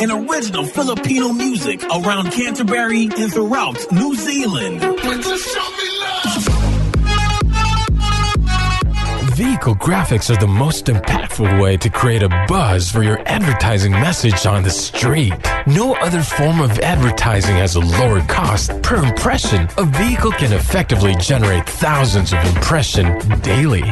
And 0.00 0.10
original 0.10 0.64
Filipino 0.64 1.28
music 1.28 1.84
around 1.84 2.32
Canterbury 2.32 3.10
and 3.18 3.32
throughout 3.32 3.76
New 3.92 4.14
Zealand. 4.16 4.80
Vehicle 9.36 9.74
graphics 9.74 10.34
are 10.34 10.40
the 10.40 10.46
most 10.46 10.86
impactful 10.86 11.62
way 11.62 11.76
to 11.76 11.90
create 11.90 12.22
a 12.22 12.28
buzz 12.48 12.90
for 12.90 13.02
your 13.02 13.20
advertising 13.26 13.92
message 13.92 14.46
on 14.46 14.62
the 14.62 14.70
street. 14.70 15.34
No 15.74 15.94
other 15.94 16.20
form 16.20 16.60
of 16.60 16.80
advertising 16.80 17.54
has 17.54 17.76
a 17.76 17.80
lower 17.80 18.20
cost 18.22 18.70
per 18.82 18.96
impression. 19.04 19.68
A 19.78 19.84
vehicle 19.84 20.32
can 20.32 20.52
effectively 20.52 21.14
generate 21.14 21.64
thousands 21.64 22.32
of 22.32 22.44
impressions 22.44 23.24
daily. 23.42 23.82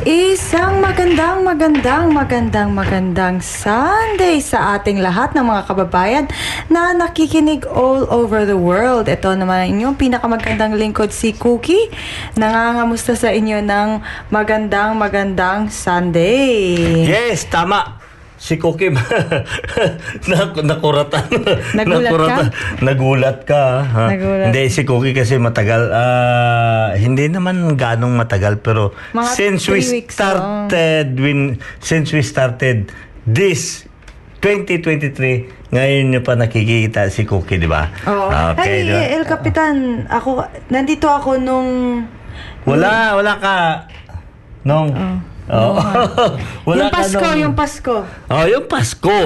Isang 0.00 0.80
magandang, 0.80 1.44
magandang, 1.44 2.08
magandang, 2.16 2.72
magandang 2.72 3.36
Sunday 3.44 4.40
sa 4.40 4.80
ating 4.80 4.96
lahat 4.96 5.36
ng 5.36 5.44
mga 5.44 5.62
kababayan 5.68 6.24
na 6.72 6.96
nakikinig 6.96 7.68
all 7.68 8.08
over 8.08 8.48
the 8.48 8.56
world. 8.56 9.12
Ito 9.12 9.36
naman 9.36 9.60
ang 9.60 9.68
inyong 9.76 9.96
pinakamagandang 10.00 10.80
lingkod 10.80 11.12
si 11.12 11.36
Cookie. 11.36 11.92
Nangangamusta 12.32 13.12
sa 13.12 13.28
inyo 13.28 13.60
ng 13.60 14.00
magandang, 14.32 14.96
magandang 14.96 15.68
Sunday. 15.68 17.04
Yes, 17.04 17.44
tama. 17.44 17.99
Si 18.40 18.56
Cookie, 18.56 18.88
nak 20.32 20.56
nakuratan. 20.56 21.28
Nagulat 21.76 22.08
ka? 22.08 22.44
Nagulat 22.80 23.38
ka. 23.44 23.62
Ha? 23.84 24.04
Nagulat. 24.16 24.48
Hindi, 24.48 24.72
si 24.72 24.88
Cookie 24.88 25.12
kasi 25.12 25.36
matagal. 25.36 25.92
ah, 25.92 26.96
hindi 26.96 27.28
naman 27.28 27.76
ganong 27.76 28.16
matagal, 28.16 28.64
pero 28.64 28.96
Mga 29.12 29.30
since 29.36 29.68
we 29.68 29.84
weeks 29.84 30.16
started, 30.16 31.20
when, 31.20 31.60
since 31.84 32.16
we 32.16 32.24
started 32.24 32.88
this 33.28 33.84
2023, 34.40 35.76
ngayon 35.76 36.04
nyo 36.08 36.20
pa 36.24 36.32
nakikita 36.32 37.12
si 37.12 37.28
Cookie, 37.28 37.60
di 37.60 37.68
ba? 37.68 37.92
Oo. 38.08 38.56
Okay, 38.56 38.88
Ay, 38.88 38.88
di 38.88 38.92
ba? 38.96 39.04
El 39.20 39.24
Capitan, 39.28 40.08
ako, 40.08 40.48
nandito 40.72 41.12
ako 41.12 41.36
nung... 41.36 41.68
Wala, 42.64 43.20
wala 43.20 43.36
ka. 43.36 43.56
Nung... 44.64 44.88
Oh. 44.96 45.29
wala 46.68 46.86
yung 46.86 46.94
Pasko, 46.94 47.26
nung- 47.26 47.40
yung 47.42 47.54
Pasko. 47.58 47.96
Oh, 48.30 48.44
yung 48.46 48.66
Pasko. 48.70 49.18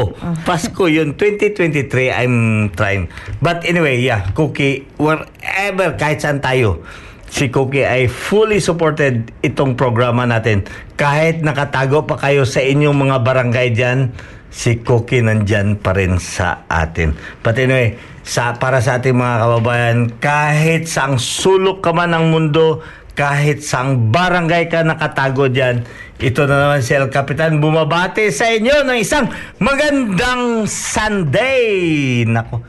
Pasko 0.49 0.85
yun. 0.89 1.13
2023, 1.21 2.09
I'm 2.09 2.69
trying. 2.73 3.13
But 3.45 3.69
anyway, 3.69 4.01
yeah, 4.01 4.33
Cookie, 4.33 4.89
wherever, 4.97 5.93
kahit 6.01 6.25
saan 6.25 6.41
tayo, 6.41 6.81
si 7.29 7.53
Cookie 7.53 7.85
ay 7.85 8.09
fully 8.09 8.63
supported 8.63 9.35
itong 9.45 9.77
programa 9.77 10.25
natin. 10.25 10.65
Kahit 10.97 11.45
nakatago 11.45 12.09
pa 12.09 12.17
kayo 12.17 12.49
sa 12.49 12.65
inyong 12.65 12.95
mga 12.95 13.17
barangay 13.21 13.69
dyan, 13.75 14.15
si 14.55 14.81
Cookie 14.81 15.21
nandyan 15.21 15.77
pa 15.77 15.93
rin 15.93 16.17
sa 16.23 16.63
atin. 16.71 17.13
But 17.43 17.59
anyway, 17.59 17.99
sa, 18.23 18.55
para 18.57 18.79
sa 18.81 19.03
ating 19.03 19.19
mga 19.19 19.37
kababayan, 19.43 19.99
kahit 20.23 20.87
saang 20.87 21.19
sulok 21.19 21.83
ka 21.83 21.91
man 21.91 22.15
ng 22.15 22.31
mundo, 22.31 22.81
kahit 23.15 23.63
saang 23.63 24.11
barangay 24.11 24.67
ka 24.67 24.83
nakatago 24.83 25.47
dyan, 25.47 25.87
ito 26.19 26.47
na 26.51 26.67
naman 26.67 26.83
si 26.83 26.95
El 26.95 27.11
Capitan 27.11 27.63
bumabati 27.63 28.31
sa 28.35 28.51
inyo 28.51 28.83
ng 28.83 28.99
isang 28.99 29.31
magandang 29.63 30.67
Sunday. 30.67 32.27
Nako, 32.27 32.63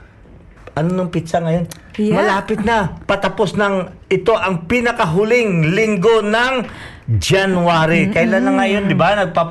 ano 0.78 0.88
nung 0.94 1.10
pizza 1.10 1.42
ngayon? 1.42 1.66
Yeah. 1.98 2.22
Malapit 2.22 2.62
na. 2.62 3.02
Patapos 3.10 3.58
ng 3.58 3.90
ito 4.10 4.38
ang 4.38 4.70
pinakahuling 4.70 5.74
linggo 5.74 6.22
ng 6.22 6.68
January. 7.18 8.14
Kailan 8.14 8.46
na 8.46 8.54
ngayon, 8.62 8.86
di 8.86 8.98
ba? 8.98 9.18
Nagpap 9.18 9.50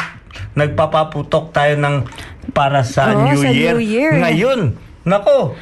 nagpapaputok 0.55 1.51
tayo 1.51 1.75
ng 1.79 2.07
para 2.55 2.87
sa 2.87 3.11
Oo, 3.11 3.31
New 3.31 3.43
sa 3.43 3.51
Year. 3.51 3.75
New 3.75 3.83
Year. 3.83 4.13
Ngayon, 4.15 4.61
nako, 5.05 5.53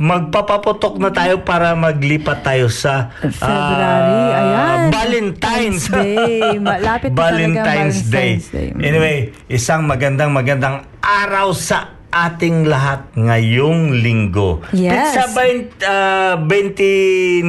magpapaputok 0.00 0.96
na 0.96 1.12
tayo 1.12 1.44
para 1.44 1.76
maglipat 1.76 2.40
tayo 2.40 2.72
sa 2.72 3.12
February, 3.20 4.24
ah, 4.32 4.40
ayan. 4.40 4.80
Valentine's 4.88 5.84
Day. 5.92 6.56
Malapit 6.56 7.12
na 7.12 7.16
Valentine's 7.16 8.08
Day. 8.08 8.40
Day. 8.40 8.68
Mm. 8.72 8.80
Anyway, 8.80 9.16
isang 9.52 9.84
magandang 9.84 10.32
magandang 10.32 10.88
araw 11.04 11.52
sa 11.52 12.00
ating 12.08 12.64
lahat 12.64 13.04
ngayong 13.12 14.00
linggo. 14.00 14.64
Yes. 14.72 15.12
Sa 15.12 15.28
20, 15.28 15.76
ah, 15.84 16.40
29, 16.40 17.44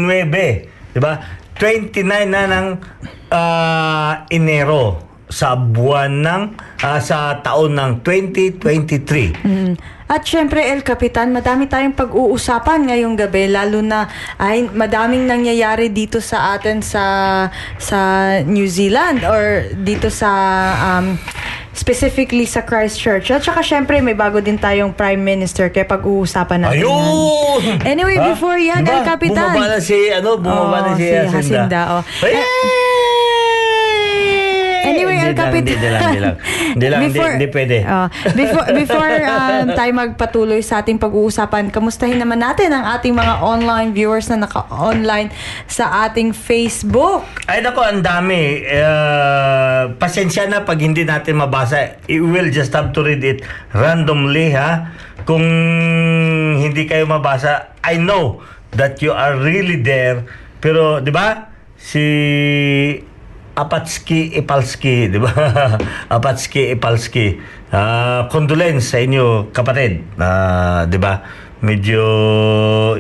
di 0.91 0.99
ba? 0.99 1.13
29 1.55 2.03
na 2.27 2.43
ng 2.43 2.67
ah, 3.31 4.27
Enero 4.27 5.06
sa 5.27 5.59
buwan 5.59 6.23
ng 6.23 6.41
ah, 6.81 6.99
sa 7.03 7.43
taon 7.43 7.75
ng 7.75 7.91
2023. 8.03 9.43
Mm. 9.43 9.73
At 10.07 10.23
syempre, 10.23 10.63
El 10.63 10.87
Capitan, 10.87 11.35
madami 11.35 11.67
tayong 11.67 11.91
pag-uusapan 11.91 12.87
ngayong 12.87 13.19
gabi, 13.19 13.51
lalo 13.51 13.83
na 13.83 14.07
ay 14.39 14.71
madaming 14.71 15.27
nangyayari 15.27 15.91
dito 15.91 16.23
sa 16.23 16.55
atin 16.55 16.79
sa 16.79 17.03
sa 17.75 17.99
New 18.47 18.71
Zealand 18.71 19.27
or 19.27 19.67
dito 19.75 20.07
sa 20.07 20.31
um, 20.79 21.19
specifically 21.75 22.47
sa 22.47 22.63
Christchurch. 22.63 23.35
At 23.35 23.43
saka 23.43 23.59
syempre 23.59 23.99
may 23.99 24.15
bago 24.15 24.39
din 24.39 24.55
tayong 24.55 24.95
Prime 24.95 25.19
Minister 25.19 25.67
kaya 25.67 25.83
pag-uusapan 25.83 26.71
natin 26.71 26.87
yan. 26.87 26.87
Ayun! 26.87 27.61
Anyway, 27.83 28.15
Ha? 28.15 28.31
before 28.31 28.55
yan, 28.55 28.87
Diba? 28.87 29.03
El 29.03 29.03
Capitan. 29.03 29.51
Bumaba 29.51 29.75
na 29.75 29.79
si, 29.83 30.07
ano, 30.07 30.39
bumaba 30.39 30.77
na 30.87 30.91
Oo, 30.95 30.97
si, 30.97 31.03
si 31.03 31.11
Jacinda. 31.11 31.35
Jacinda, 31.35 31.81
oh. 31.99 32.03
Ayun! 32.23 33.16
Anyway, 34.87 35.17
El 35.19 35.35
Capitan. 35.35 35.75
Hindi 35.75 35.89
lang, 35.89 36.01
hindi 36.01 36.19
lang. 36.21 36.35
Hindi 36.77 36.87
lang, 36.87 37.01
hindi, 37.07 37.19
hindi 37.19 37.47
pwede. 37.51 37.77
Oh, 37.83 38.07
before 38.31 38.65
before 38.71 39.11
um, 39.27 39.67
tayo 39.75 39.91
magpatuloy 39.91 40.59
sa 40.63 40.79
ating 40.79 40.95
pag-uusapan, 40.95 41.69
kamustahin 41.69 42.17
naman 42.17 42.39
natin 42.39 42.71
ang 42.71 42.95
ating 42.95 43.11
mga 43.11 43.43
online 43.43 43.91
viewers 43.91 44.31
na 44.31 44.47
naka-online 44.47 45.29
sa 45.67 46.07
ating 46.07 46.31
Facebook. 46.31 47.27
Ay 47.45 47.59
nako, 47.59 47.83
ang 47.83 47.99
dami. 47.99 48.63
Uh, 48.63 49.93
pasensya 49.99 50.47
na 50.47 50.63
pag 50.63 50.79
hindi 50.79 51.03
natin 51.03 51.39
mabasa. 51.39 51.99
We 52.07 52.23
will 52.23 52.49
just 52.49 52.71
have 52.71 52.95
to 52.95 53.03
read 53.03 53.23
it 53.23 53.43
randomly, 53.75 54.55
ha? 54.55 54.95
Kung 55.27 55.43
hindi 56.55 56.87
kayo 56.87 57.03
mabasa, 57.03 57.75
I 57.83 57.99
know 57.99 58.39
that 58.75 59.03
you 59.03 59.11
are 59.11 59.35
really 59.35 59.79
there. 59.81 60.23
Pero, 60.63 61.03
di 61.03 61.11
ba? 61.11 61.51
Si 61.77 62.03
Apatski 63.57 64.37
Ipalski, 64.37 65.09
di 65.09 65.17
ba? 65.17 65.33
Apatski 66.15 66.77
Ipalski. 66.77 67.41
Ah, 67.73 68.29
condolence 68.29 68.93
sa 68.93 69.01
inyo, 69.01 69.49
kapatid. 69.49 70.05
Ah, 70.21 70.85
di 70.85 71.01
ba? 71.01 71.25
Medyo, 71.65 72.05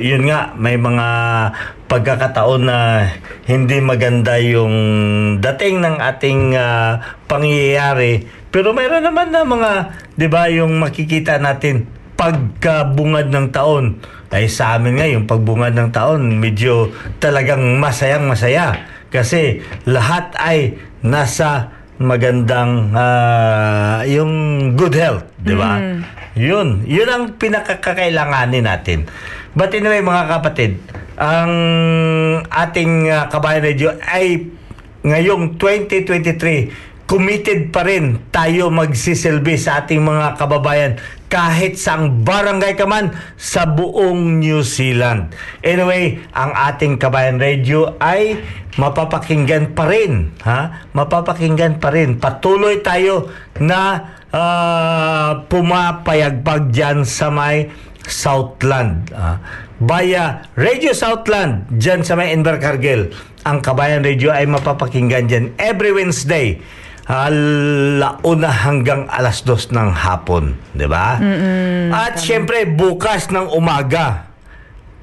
yun 0.01 0.25
nga, 0.25 0.57
may 0.57 0.81
mga 0.81 1.07
pagkakataon 1.85 2.65
na 2.65 3.05
hindi 3.45 3.77
maganda 3.85 4.41
yung 4.41 4.73
dating 5.37 5.77
ng 5.77 6.01
ating 6.01 6.57
ah, 6.57 7.21
pangyayari. 7.29 8.25
Pero 8.49 8.73
mayroon 8.73 9.05
naman 9.05 9.29
na 9.29 9.45
mga, 9.45 9.71
di 10.17 10.25
ba, 10.25 10.49
yung 10.49 10.81
makikita 10.81 11.37
natin 11.37 11.85
pagkabungad 12.17 13.29
ng 13.29 13.53
taon. 13.53 14.01
Ay 14.33 14.49
sa 14.49 14.73
amin 14.73 14.97
nga, 14.97 15.05
yung 15.05 15.29
pagbungad 15.29 15.77
ng 15.77 15.93
taon, 15.93 16.41
medyo 16.41 16.89
talagang 17.21 17.77
masayang 17.77 18.25
masaya. 18.25 18.96
Kasi 19.07 19.63
lahat 19.87 20.35
ay 20.35 20.75
nasa 21.03 21.71
magandang 21.97 22.93
ah, 22.93 24.05
yung 24.05 24.31
good 24.77 24.93
health, 24.93 25.25
di 25.41 25.57
ba? 25.57 25.81
Yun, 26.37 26.85
yun 26.85 27.09
ang 27.09 27.33
pinakakailanganin 27.41 28.69
natin. 28.69 29.09
But 29.57 29.73
anyway, 29.73 30.05
mga 30.05 30.23
kapatid, 30.29 30.77
ang 31.17 31.51
ating 32.45 33.09
uh, 33.09 33.25
Kabayan 33.25 33.65
Radio 33.65 33.89
ay 34.05 34.45
ngayong 35.01 35.57
2023 35.57 36.96
committed 37.07 37.71
pa 37.71 37.87
rin 37.87 38.19
tayo 38.35 38.67
magsisilbi 38.67 39.55
sa 39.55 39.81
ating 39.81 40.03
mga 40.03 40.35
kababayan 40.35 40.99
kahit 41.31 41.79
saang 41.79 42.23
barangay 42.23 42.75
ka 42.75 42.83
man 42.83 43.15
sa 43.39 43.63
buong 43.67 44.43
New 44.43 44.59
Zealand. 44.63 45.31
Anyway, 45.63 46.19
ang 46.35 46.51
ating 46.55 46.99
Kabayan 46.99 47.39
Radio 47.39 47.95
ay 47.99 48.39
mapapakinggan 48.79 49.75
pa 49.75 49.87
rin. 49.87 50.35
Ha? 50.43 50.91
Mapapakinggan 50.95 51.79
pa 51.83 51.91
rin. 51.91 52.19
Patuloy 52.19 52.79
tayo 52.79 53.31
na 53.59 54.03
ah, 54.31 55.47
pumapayagpag 55.47 56.71
dyan 56.71 57.03
sa 57.03 57.27
may 57.27 57.71
Southland. 58.07 59.11
Ah, 59.11 59.39
via 59.83 60.47
Radio 60.55 60.95
Southland, 60.95 61.67
dyan 61.75 62.07
sa 62.07 62.15
may 62.15 62.31
Invercargill. 62.31 63.11
Ang 63.43 63.59
Kabayan 63.59 64.03
Radio 64.03 64.31
ay 64.31 64.47
mapapakinggan 64.47 65.27
dyan 65.27 65.45
every 65.59 65.91
Wednesday. 65.91 66.59
Alauna 67.07 68.51
hanggang 68.51 69.07
alas 69.07 69.47
dos 69.47 69.71
ng 69.71 69.95
hapon. 69.95 70.59
Di 70.75 70.83
ba? 70.91 71.15
At 71.95 72.19
syempre, 72.19 72.67
bukas 72.67 73.31
ng 73.31 73.47
umaga, 73.55 74.27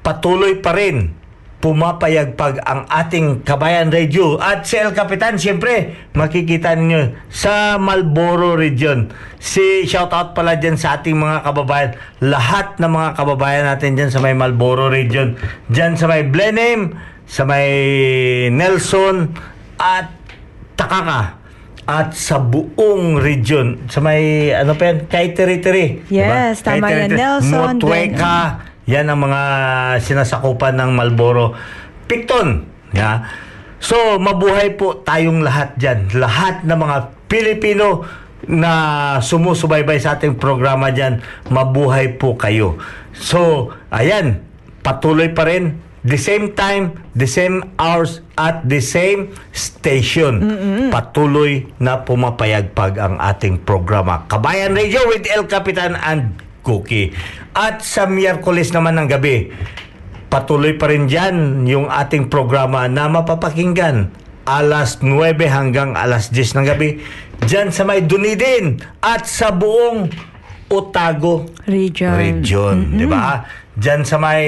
patuloy 0.05 0.61
pa 0.61 0.77
rin 0.77 1.25
pumapayagpag 1.65 2.61
ang 2.61 2.85
ating 2.85 3.41
Kabayan 3.41 3.89
Radio. 3.89 4.37
At 4.37 4.69
si 4.69 4.77
El 4.77 4.93
Capitan 4.93 5.41
siyempre 5.41 5.97
makikita 6.13 6.77
ninyo 6.77 7.25
sa 7.33 7.81
Malboro 7.81 8.53
region. 8.53 9.09
Si 9.41 9.89
shout 9.89 10.13
out 10.13 10.37
pala 10.37 10.61
dyan 10.61 10.77
sa 10.77 11.01
ating 11.01 11.17
mga 11.17 11.41
kababayan. 11.41 11.91
Lahat 12.21 12.77
ng 12.77 12.91
mga 12.93 13.09
kababayan 13.17 13.65
natin 13.65 13.97
dyan 13.97 14.13
sa 14.13 14.21
may 14.21 14.37
Malboro 14.37 14.93
region. 14.93 15.41
Dyan 15.73 15.97
sa 15.97 16.05
may 16.05 16.21
Blenheim 16.21 17.01
sa 17.25 17.49
may 17.49 17.73
Nelson 18.53 19.33
at 19.81 20.13
Takaka 20.77 21.44
at 21.85 22.17
sa 22.17 22.41
buong 22.41 23.21
region 23.21 23.85
sa 23.85 24.01
may 24.01 24.49
ano 24.49 24.73
pa 24.73 24.89
yan 24.89 25.05
kay 25.05 25.37
Tiri-Tiri 25.37 26.09
Yes, 26.09 26.65
tama 26.65 26.89
yan. 26.89 27.13
Nelson, 27.13 27.77
Motueka 27.77 28.65
yan 28.85 29.09
ang 29.09 29.25
mga 29.25 29.41
sinasakupan 29.97 30.77
ng 30.77 30.93
Malboro. 30.93 31.57
Picton. 32.05 32.69
Yeah. 32.93 33.25
So, 33.81 34.21
mabuhay 34.21 34.77
po 34.77 35.01
tayong 35.01 35.41
lahat 35.41 35.77
dyan. 35.77 36.13
Lahat 36.13 36.61
ng 36.61 36.77
mga 36.77 36.97
Pilipino 37.25 38.05
na 38.45 38.73
sumusubaybay 39.25 39.97
sa 39.97 40.17
ating 40.17 40.37
programa 40.37 40.93
dyan, 40.93 41.17
mabuhay 41.49 42.13
po 42.21 42.37
kayo. 42.37 42.77
So, 43.17 43.73
ayan, 43.89 44.45
patuloy 44.85 45.33
pa 45.33 45.49
rin. 45.49 45.81
The 46.05 46.21
same 46.21 46.53
time, 46.53 47.01
the 47.17 47.25
same 47.25 47.73
hours, 47.81 48.21
at 48.37 48.61
the 48.69 48.77
same 48.77 49.33
station. 49.49 50.37
Patuloy 50.93 51.65
na 51.81 52.05
pumapayagpag 52.05 52.93
ang 53.01 53.15
ating 53.17 53.65
programa. 53.65 54.29
Kabayan 54.29 54.77
Radio 54.77 55.01
with 55.09 55.25
El 55.25 55.49
Capitan 55.49 55.97
and 55.97 56.37
Cookie. 56.61 57.09
At 57.57 57.81
sa 57.81 58.05
Miyerkules 58.05 58.69
naman 58.69 59.01
ng 59.01 59.07
gabi, 59.09 59.49
patuloy 60.29 60.77
pa 60.77 60.93
rin 60.93 61.09
dyan 61.09 61.65
yung 61.65 61.89
ating 61.89 62.29
programa 62.29 62.85
na 62.85 63.09
mapapakinggan 63.09 64.13
alas 64.45 65.01
9 65.01 65.09
hanggang 65.49 65.97
alas 65.97 66.29
10 66.29 66.61
ng 66.61 66.65
gabi 66.69 67.01
dyan 67.49 67.73
sa 67.73 67.81
may 67.81 68.05
Dunedin 68.05 68.77
at 69.01 69.25
sa 69.25 69.49
buong 69.49 70.05
Otago 70.69 71.49
Region. 71.65 72.13
region, 72.13 72.77
di 72.93 73.09
ba? 73.09 73.41
Diyan 73.73 74.01
sa 74.05 74.21
may 74.21 74.45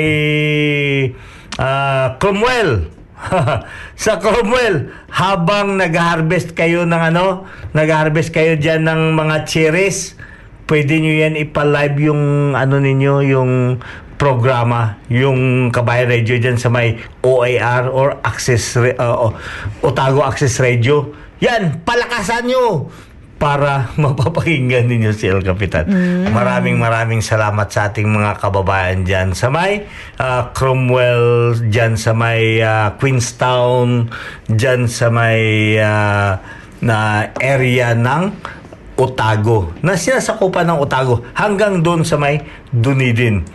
ah, 1.58 2.18
Cromwell. 2.22 2.94
sa 3.98 4.22
Cromwell, 4.22 4.94
habang 5.10 5.78
nag-harvest 5.78 6.54
kayo 6.54 6.86
ng 6.86 7.02
ano, 7.14 7.50
nag-harvest 7.74 8.30
kayo 8.30 8.54
diyan 8.56 8.86
ng 8.86 9.02
mga 9.18 9.36
cherries, 9.50 10.14
pwede 10.70 11.02
nyo 11.02 11.14
yan 11.26 11.34
ipa-live 11.34 11.98
yung 12.14 12.54
ano 12.54 12.78
ninyo, 12.78 13.14
yung 13.26 13.52
programa, 14.18 14.98
yung 15.10 15.70
Kabayan 15.70 16.10
Radio 16.10 16.36
dyan 16.42 16.58
sa 16.58 16.70
may 16.74 16.98
OAR 17.22 17.90
or 17.90 18.18
Access, 18.26 18.78
uh, 18.78 19.30
Otago 19.86 20.26
Access 20.26 20.58
Radio. 20.62 21.14
Yan, 21.38 21.86
palakasan 21.86 22.50
nyo 22.50 22.90
para 23.38 23.90
mapapakinggan 24.02 24.90
ninyo 24.90 25.14
si 25.14 25.30
El 25.30 25.46
Capitan. 25.46 25.86
Maraming 26.30 26.78
maraming 26.78 27.22
salamat 27.22 27.70
sa 27.70 27.90
ating 27.90 28.10
mga 28.10 28.42
kababayan 28.42 29.06
dyan 29.06 29.38
sa 29.38 29.48
may 29.54 29.86
ah, 30.18 30.52
Cromwell, 30.52 31.58
dyan 31.70 31.96
sa 31.96 32.12
may 32.18 32.60
ah, 32.62 32.98
Queenstown, 32.98 34.10
dyan 34.50 34.90
sa 34.90 35.08
may 35.14 35.78
ah, 35.80 36.42
na 36.82 37.30
area 37.42 37.98
ng 37.98 38.34
Otago, 38.98 39.78
na 39.86 39.94
sinasakupan 39.94 40.66
ng 40.74 40.78
Otago 40.82 41.22
hanggang 41.38 41.86
doon 41.86 42.02
sa 42.02 42.18
may 42.18 42.42
Dunedin. 42.74 43.46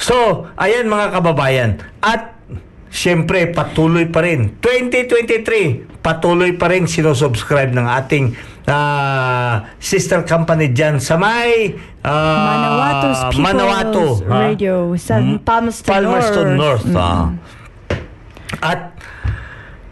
So, 0.00 0.48
ayan 0.56 0.88
mga 0.88 1.20
kababayan. 1.20 1.70
At 2.00 2.40
Siyempre, 2.90 3.46
patuloy 3.54 4.10
pa 4.10 4.26
rin. 4.26 4.58
2023, 4.58 6.02
patuloy 6.02 6.58
pa 6.58 6.74
rin 6.74 6.90
sinusubscribe 6.90 7.70
ng 7.70 7.86
ating 7.86 8.34
ah, 8.66 9.70
sister 9.78 10.20
company 10.24 10.68
dyan 10.68 10.98
sa 10.98 11.14
may 11.14 11.72
ah, 12.02 12.12
Manawato's 12.44 13.20
People's 13.30 13.44
Manawato, 13.44 14.04
ha? 14.26 14.38
Radio 14.48 14.74
sa 14.96 15.16
Mm, 15.16 15.40
Palmerston, 15.40 15.88
Palmerston 15.88 16.48
North. 16.58 16.84
North. 16.84 16.96
ah. 16.96 17.32
At 18.60 18.80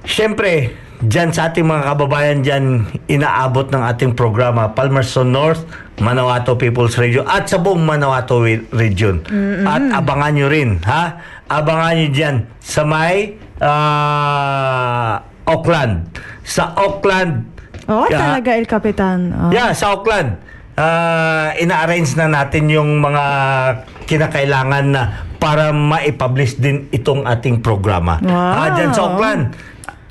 Siyempre, 0.09 0.73
dyan 1.05 1.37
sa 1.37 1.53
ating 1.53 1.69
mga 1.69 1.85
kababayan 1.85 2.41
dyan, 2.41 2.65
inaabot 3.13 3.69
ng 3.69 3.83
ating 3.93 4.17
programa, 4.17 4.73
Palmerston 4.73 5.29
North, 5.29 5.69
Manawato 6.01 6.57
People's 6.57 6.97
Radio, 6.97 7.29
at 7.29 7.45
sa 7.45 7.61
buong 7.61 7.85
Manawato 7.85 8.41
region. 8.73 9.21
At 9.69 9.85
abangan 9.93 10.33
nyo 10.33 10.49
rin, 10.49 10.81
ha? 10.89 11.21
Abangan 11.45 11.93
nyo 11.93 12.09
dyan 12.09 12.37
sa 12.57 12.89
may 12.89 13.37
ah, 13.61 15.21
Auckland. 15.45 16.09
Sa 16.41 16.73
Auckland, 16.73 17.45
Oh, 17.88 18.04
Yeah. 18.07 18.21
talaga, 18.21 18.50
El 18.52 18.68
Capitan. 18.68 19.18
Oh. 19.33 19.50
Yeah, 19.50 19.73
sa 19.73 19.97
Auckland. 19.97 20.37
Ah, 20.78 21.57
ina-arrange 21.59 22.14
na 22.14 22.30
natin 22.30 22.71
yung 22.71 23.00
mga 23.00 23.25
kinakailangan 24.07 24.85
na 24.87 25.02
para 25.40 25.75
ma-publish 25.75 26.54
din 26.54 26.87
itong 26.90 27.26
ating 27.26 27.59
programa. 27.59 28.21
Wow. 28.21 28.30
Ah, 28.30 28.68
dyan 28.76 28.92
sa 28.92 29.02
Auckland. 29.09 29.57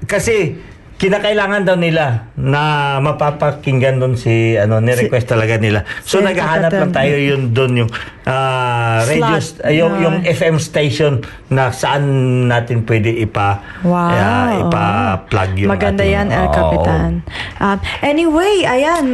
Kasi 0.03 0.57
kinakailangan 0.98 1.62
daw 1.62 1.77
nila 1.77 2.25
na 2.34 2.63
mapapakinggan 3.00 3.98
doon 3.98 4.13
si 4.13 4.54
ano 4.54 4.77
ni-request 4.77 5.30
talaga 5.30 5.56
nila. 5.56 5.86
So 6.01 6.18
Si 6.18 6.25
naghahanap 6.25 6.74
lang 6.74 6.89
tayo 6.92 7.16
yun 7.16 7.54
doon 7.54 7.86
yung 7.86 7.92
ah, 8.25 9.01
radio 9.01 9.38
st- 9.38 9.62
yung 9.72 9.94
Yeah. 9.94 10.04
yung 10.04 10.16
FM 10.25 10.56
station 10.58 11.22
na 11.48 11.70
saan 11.72 12.04
natin 12.46 12.82
pwede 12.84 13.13
ipa 13.13 13.62
Wow. 13.82 14.10
ah, 14.10 14.50
ipa-plug 14.60 15.51
yung 15.60 15.70
Maganda 15.70 16.01
ating- 16.01 16.13
yan, 16.13 16.27
El. 16.30 16.48
Capitan. 16.50 17.12
Um, 17.58 17.77
anyway, 18.01 18.54
ayan, 18.63 19.06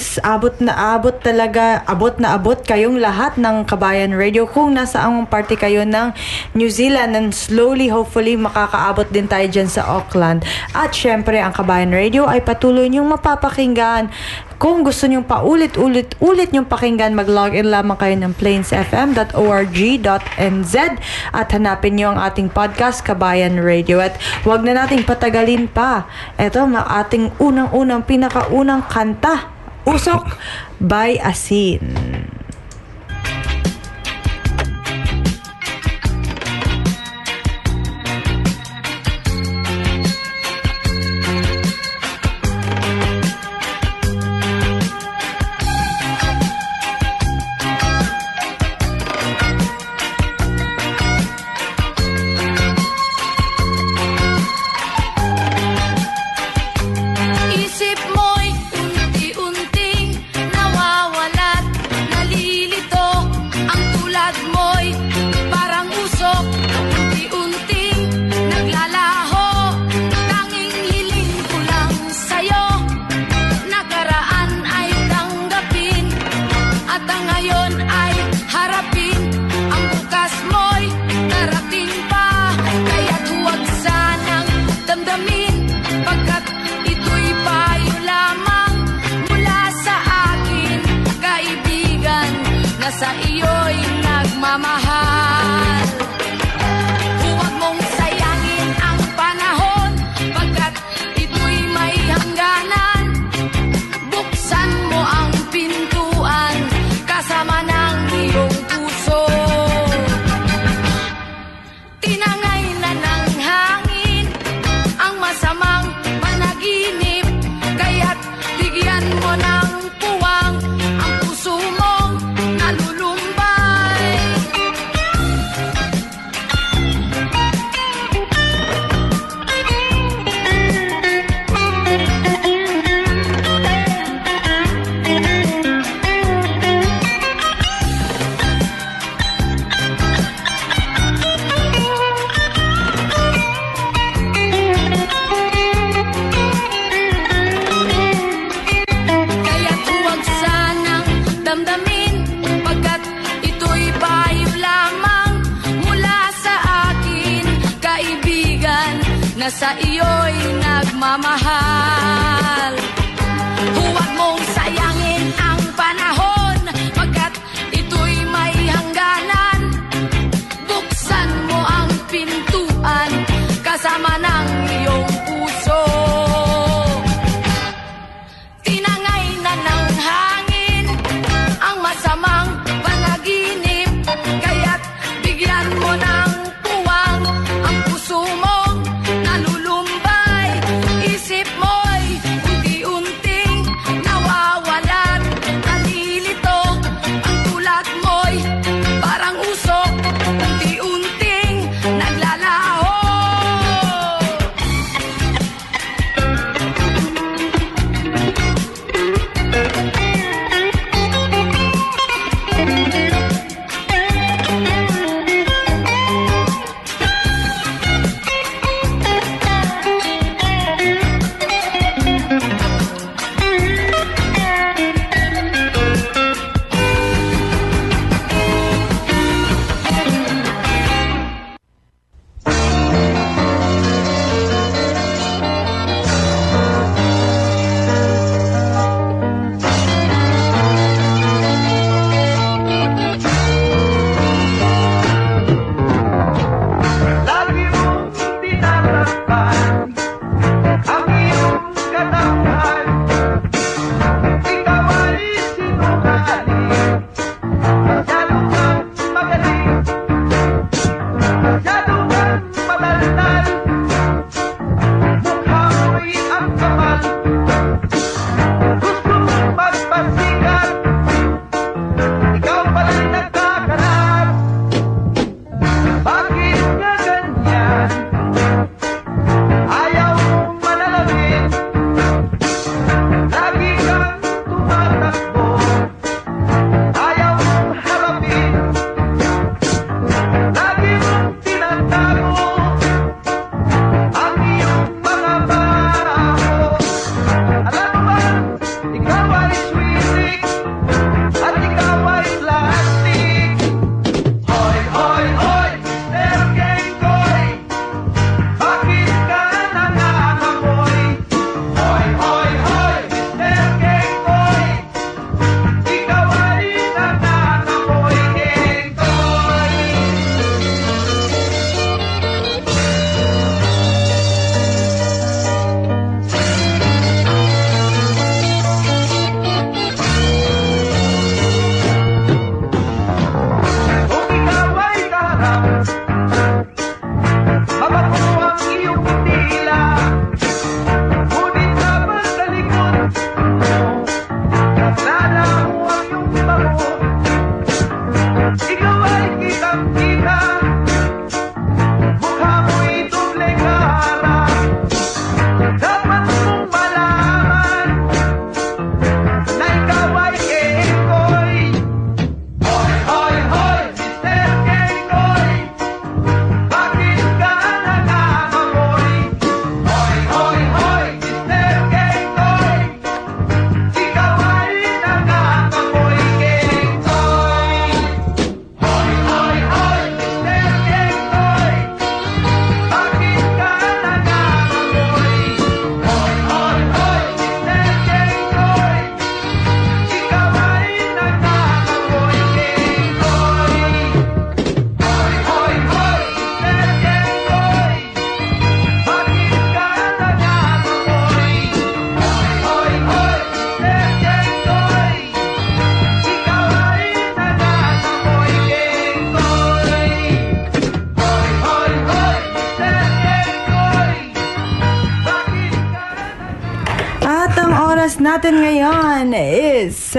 mm, 0.00 0.02
s- 0.16 0.22
abot 0.24 0.56
na 0.64 0.96
abot 0.96 1.12
talaga, 1.12 1.84
abot 1.84 2.16
na 2.16 2.40
abot 2.40 2.56
kayong 2.56 2.96
lahat 2.96 3.36
ng 3.36 3.68
Kabayan 3.68 4.16
Radio. 4.16 4.48
Kung 4.48 4.72
nasa 4.72 5.04
ang 5.04 5.28
party 5.28 5.60
kayo 5.60 5.84
ng 5.84 6.16
New 6.56 6.72
Zealand 6.72 7.12
and 7.12 7.36
slowly, 7.36 7.92
hopefully, 7.92 8.40
makakaabot 8.40 9.12
din 9.12 9.28
tayo 9.28 9.44
dyan 9.44 9.68
sa 9.68 9.84
Auckland. 9.84 10.40
At 10.72 10.96
syempre, 10.96 11.36
ang 11.36 11.52
Kabayan 11.52 11.92
Radio 11.92 12.24
ay 12.24 12.40
patuloy 12.40 12.88
niyong 12.88 13.12
mapapakinggan. 13.12 14.08
Kung 14.60 14.84
gusto 14.84 15.08
niyong 15.08 15.24
paulit-ulit-ulit 15.24 16.52
niyong 16.52 16.68
pakinggan, 16.68 17.16
mag-log 17.16 17.56
in 17.56 17.72
lamang 17.72 17.96
kayo 17.96 18.12
ng 18.12 18.36
plainsfm.org.nz 18.36 20.74
at 21.32 21.48
hanapin 21.56 21.96
niyo 21.96 22.12
ang 22.12 22.20
ating 22.20 22.52
podcast, 22.52 23.00
Kabayan 23.00 23.56
Radio. 23.56 24.04
At 24.04 24.20
huwag 24.44 24.60
na 24.60 24.76
nating 24.76 25.08
patagalin 25.08 25.64
pa. 25.64 26.04
Ito, 26.36 26.68
ang 26.68 26.76
ating 26.76 27.40
unang-unang, 27.40 28.04
pinakaunang 28.04 28.84
kanta, 28.84 29.48
Usok 29.88 30.36
by 30.80 31.16
Asin. 31.20 32.09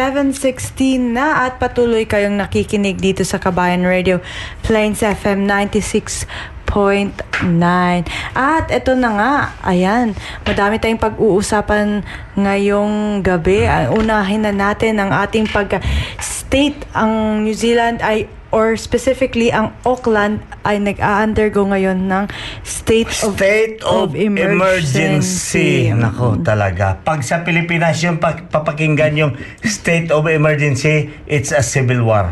7.16 0.01 1.13
na 1.13 1.45
at 1.45 1.61
patuloy 1.61 2.09
kayong 2.09 2.33
nakikinig 2.33 2.97
dito 2.97 3.21
sa 3.21 3.37
Kabayan 3.37 3.85
Radio 3.85 4.17
Plains 4.65 5.05
FM 5.05 5.45
96.9 5.45 6.25
At 8.33 8.65
ito 8.73 8.97
na 8.97 9.09
nga, 9.13 9.33
ayan, 9.61 10.17
madami 10.41 10.81
tayong 10.81 10.97
pag-uusapan 10.97 12.01
ngayong 12.33 13.21
gabi. 13.21 13.69
Ah, 13.69 13.93
Unahin 13.93 14.41
na 14.41 14.49
natin 14.49 14.97
ang 14.97 15.13
ating 15.13 15.45
pag-state. 15.53 16.81
Ang 16.97 17.45
New 17.45 17.53
Zealand 17.53 18.01
ay 18.01 18.25
or 18.51 18.75
specifically 18.75 19.49
ang 19.49 19.71
Auckland 19.87 20.43
ay 20.67 20.77
nag-undergo 20.77 21.65
ngayon 21.71 22.05
ng 22.05 22.23
state 22.61 23.09
of, 23.23 23.39
State 23.39 23.79
of, 23.81 24.13
emergency. 24.13 25.89
Nako, 25.89 26.37
talaga. 26.43 26.99
Pag 27.01 27.23
sa 27.23 27.41
Pilipinas 27.41 27.97
yung 28.03 28.19
pa- 28.19 28.45
papakinggan 28.45 29.15
yung 29.15 29.33
state 29.63 30.11
of 30.11 30.27
emergency, 30.27 31.09
it's 31.25 31.55
a 31.55 31.63
civil 31.63 32.03
war. 32.03 32.29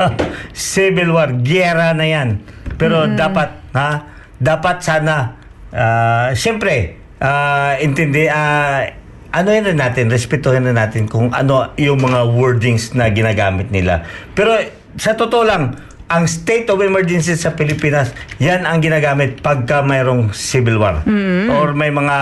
civil 0.56 1.14
war, 1.14 1.30
gera 1.44 1.92
na 1.92 2.08
yan. 2.08 2.40
Pero 2.80 3.04
dapat, 3.12 3.48
ha? 3.76 4.08
Dapat 4.40 4.76
sana, 4.80 5.36
ah, 5.70 6.32
siyempre, 6.32 6.96
ah, 7.20 7.76
intindi, 7.76 8.24
ah, 8.26 8.88
ano 9.30 9.48
yun 9.54 9.64
na 9.70 9.86
natin, 9.86 10.10
respetuhin 10.10 10.66
na 10.66 10.74
natin 10.74 11.06
kung 11.06 11.30
ano 11.30 11.70
yung 11.78 12.02
mga 12.02 12.34
wordings 12.34 12.96
na 12.98 13.06
ginagamit 13.14 13.70
nila. 13.70 14.02
Pero 14.34 14.58
sa 14.96 15.14
totoo 15.14 15.44
lang, 15.46 15.76
ang 16.10 16.26
state 16.26 16.66
of 16.74 16.82
emergency 16.82 17.38
sa 17.38 17.54
Pilipinas, 17.54 18.10
yan 18.42 18.66
ang 18.66 18.82
ginagamit 18.82 19.38
pagka 19.38 19.78
mayroong 19.86 20.34
civil 20.34 20.82
war. 20.82 21.06
Or 21.54 21.70
may 21.70 21.94
mga 21.94 22.18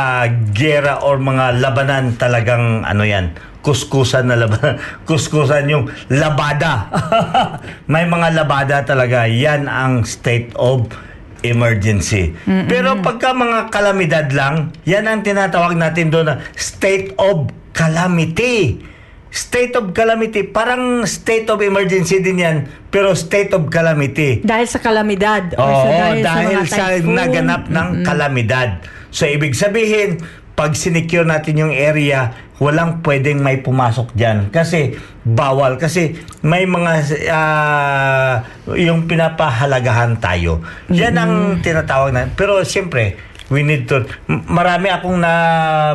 gera 0.52 1.00
or 1.00 1.16
mga 1.16 1.56
labanan 1.56 2.20
talagang 2.20 2.84
ano 2.84 3.08
yan, 3.08 3.32
kuskusan 3.64 4.28
na 4.28 4.36
labanan. 4.36 4.76
kuskusan 5.08 5.72
yung 5.72 5.88
labada. 6.12 6.92
may 7.92 8.04
mga 8.04 8.36
labada 8.36 8.84
talaga. 8.84 9.24
Yan 9.24 9.72
ang 9.72 10.04
state 10.04 10.52
of 10.60 10.92
emergency. 11.40 12.34
Pero 12.44 12.98
pagka 13.00 13.32
mga 13.32 13.72
kalamidad 13.72 14.28
lang, 14.36 14.74
yan 14.84 15.08
ang 15.08 15.24
tinatawag 15.24 15.78
natin 15.78 16.12
doon 16.12 16.26
na 16.28 16.36
state 16.60 17.14
of 17.16 17.48
calamity. 17.72 18.84
State 19.28 19.76
of 19.76 19.92
calamity, 19.92 20.40
parang 20.48 21.04
state 21.04 21.52
of 21.52 21.60
emergency 21.60 22.24
din 22.24 22.40
yan, 22.40 22.56
pero 22.88 23.12
state 23.12 23.52
of 23.52 23.68
calamity. 23.68 24.40
dahil 24.40 24.64
sa 24.64 24.80
kalamidad 24.80 25.52
Oo, 25.52 25.68
sa 25.68 25.88
dahil, 25.88 26.24
dahil, 26.24 26.56
sa, 26.64 26.96
typhoon. 26.96 27.12
naganap 27.12 27.62
ng 27.68 27.88
kalamidad. 28.08 28.80
So, 29.12 29.28
ibig 29.28 29.52
sabihin, 29.52 30.24
pag 30.56 30.72
sinecure 30.72 31.28
natin 31.28 31.60
yung 31.60 31.74
area, 31.76 32.34
walang 32.58 33.04
pwedeng 33.06 33.38
may 33.38 33.62
pumasok 33.62 34.10
dyan. 34.16 34.50
Kasi, 34.50 34.96
bawal. 35.22 35.78
Kasi, 35.78 36.18
may 36.42 36.66
mga, 36.66 36.92
ah, 37.30 38.42
yung 38.74 39.06
pinapahalagahan 39.06 40.18
tayo. 40.18 40.64
Yan 40.90 41.14
ang 41.14 41.32
tinatawag 41.62 42.10
na. 42.10 42.26
Pero, 42.34 42.58
siyempre, 42.66 43.27
we 43.48 43.64
need 43.64 43.88
to, 43.88 44.04
marami 44.28 44.92
akong 44.92 45.18
na, 45.18 45.32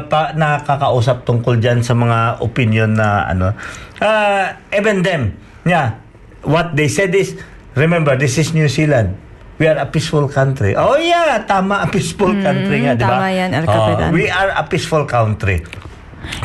pa, 0.05 0.33
nakakausap 0.33 1.21
tungkol 1.23 1.57
dyan 1.57 1.85
sa 1.85 1.93
mga 1.93 2.41
opinion 2.41 2.97
na, 2.97 3.29
ano, 3.29 3.53
ah, 4.01 4.57
even 4.73 5.05
them, 5.05 5.37
yeah, 5.63 6.01
what 6.41 6.73
they 6.73 6.89
said 6.89 7.13
is, 7.13 7.37
remember, 7.73 8.17
this 8.17 8.37
is 8.37 8.53
New 8.53 8.65
Zealand. 8.67 9.13
We 9.61 9.69
are 9.69 9.77
a 9.77 9.85
peaceful 9.85 10.25
country. 10.27 10.73
Oh 10.73 10.97
yeah, 10.97 11.45
tama, 11.45 11.85
a 11.85 11.87
peaceful 11.87 12.33
country 12.41 12.89
nga, 12.89 12.97
di 12.97 13.05
ba? 13.05 13.21
tama 13.21 13.29
yan, 13.29 13.49
El 13.53 13.63
Oh, 13.63 13.69
Capitan. 13.69 14.09
we 14.09 14.25
are 14.25 14.49
a 14.49 14.65
peaceful 14.65 15.05
country. 15.05 15.61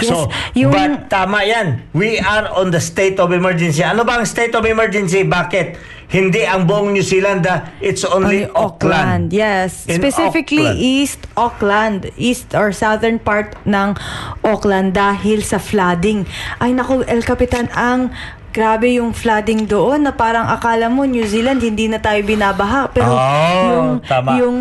So, 0.00 0.26
Yes, 0.26 0.34
yung- 0.54 0.72
but 0.72 1.08
tama 1.08 1.42
yan. 1.42 1.82
We 1.90 2.16
are 2.16 2.50
on 2.50 2.70
the 2.70 2.78
state 2.78 3.16
of 3.16 3.30
emergency. 3.30 3.80
Ano 3.80 4.02
ba 4.02 4.16
ang 4.16 4.24
state 4.24 4.52
of 4.52 4.62
emergency? 4.62 5.22
Bakit? 5.22 5.78
Hindi 6.08 6.40
ang 6.40 6.64
buong 6.64 6.96
New 6.96 7.04
Zealand, 7.04 7.44
ah, 7.44 7.68
it's 7.78 8.00
only, 8.00 8.48
Only 8.48 8.56
Auckland. 8.56 9.28
Yes. 9.28 9.84
In 9.84 10.00
Specifically 10.00 10.64
Auckland. 10.64 10.80
East 10.80 11.20
Auckland, 11.36 12.00
East 12.16 12.48
or 12.52 12.72
southern 12.72 13.18
part 13.18 13.52
ng 13.62 13.92
Auckland 14.40 14.96
dahil 14.96 15.44
sa 15.44 15.60
flooding. 15.60 16.24
Ay 16.56 16.72
naku, 16.72 17.04
El 17.04 17.20
Capitan, 17.20 17.68
ang 17.70 18.08
grabe 18.48 18.88
yung 18.90 19.12
flooding 19.12 19.68
doon 19.68 20.02
na 20.02 20.10
parang 20.10 20.48
akala 20.48 20.88
mo 20.88 21.04
New 21.04 21.22
Zealand 21.22 21.60
hindi 21.60 21.86
na 21.86 22.00
tayo 22.00 22.24
binabaha 22.24 22.88
pero 22.88 23.12
Oh, 23.12 23.62
yung 23.62 23.88
tama. 24.02 24.30
yung 24.34 24.58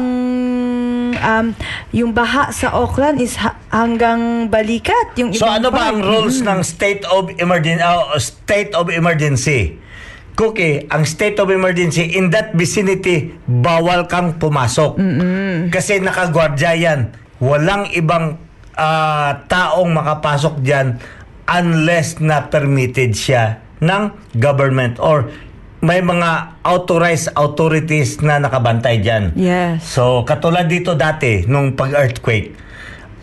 um 1.17 1.45
yung 1.91 2.11
baha 2.11 2.51
sa 2.51 2.75
Auckland 2.75 3.17
is 3.17 3.33
ha- 3.37 3.56
hanggang 3.67 4.47
balikat 4.47 5.15
yung 5.15 5.35
So 5.35 5.47
ano 5.47 5.69
ba 5.69 5.91
ang 5.91 5.99
rules 5.99 6.39
Mm. 6.39 6.47
ng 6.47 6.59
state 6.63 7.03
of 7.07 7.29
emergency 7.35 7.83
state 8.19 8.71
of 8.73 8.87
emergency? 8.87 9.75
Cookie, 10.37 10.85
ang 10.93 11.01
state 11.01 11.41
of 11.41 11.49
emergency 11.49 12.13
in 12.13 12.29
that 12.29 12.53
vicinity 12.53 13.33
bawal 13.49 14.05
kang 14.05 14.37
pumasok. 14.37 14.93
Kasi 15.73 15.97
nakagwardya 15.97 16.77
yan. 16.77 17.09
Walang 17.41 17.89
ibang 17.91 18.37
ah, 18.77 19.41
taong 19.49 19.89
makapasok 19.89 20.61
diyan 20.61 21.01
unless 21.49 22.21
na 22.21 22.45
permitted 22.45 23.17
siya 23.17 23.57
ng 23.81 24.13
government 24.37 25.01
or 25.01 25.25
may 25.81 26.01
mga 26.01 26.61
authorized 26.61 27.33
authorities 27.33 28.21
na 28.21 28.37
nakabantay 28.37 29.01
diyan. 29.01 29.33
Yes. 29.33 29.85
So, 29.85 30.21
katulad 30.21 30.65
dito 30.65 30.93
dati, 30.93 31.45
nung 31.45 31.73
pag-earthquake, 31.73 32.53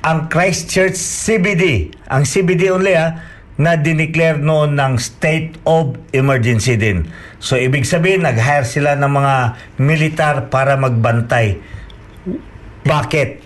ang 0.05 0.29
Christchurch 0.29 1.01
CBD, 1.01 1.89
ang 2.13 2.29
CBD 2.29 2.69
only 2.69 2.93
ha, 2.93 3.17
na 3.57 3.79
dineclare 3.79 4.37
noon 4.37 4.77
ng 4.77 5.01
state 5.01 5.57
of 5.65 5.97
emergency 6.13 6.77
din. 6.77 7.09
So, 7.41 7.57
ibig 7.57 7.89
sabihin, 7.89 8.27
nag-hire 8.27 8.69
sila 8.69 8.99
ng 9.01 9.09
mga 9.09 9.35
militar 9.81 10.35
para 10.53 10.77
magbantay. 10.77 11.57
Bakit? 12.85 13.41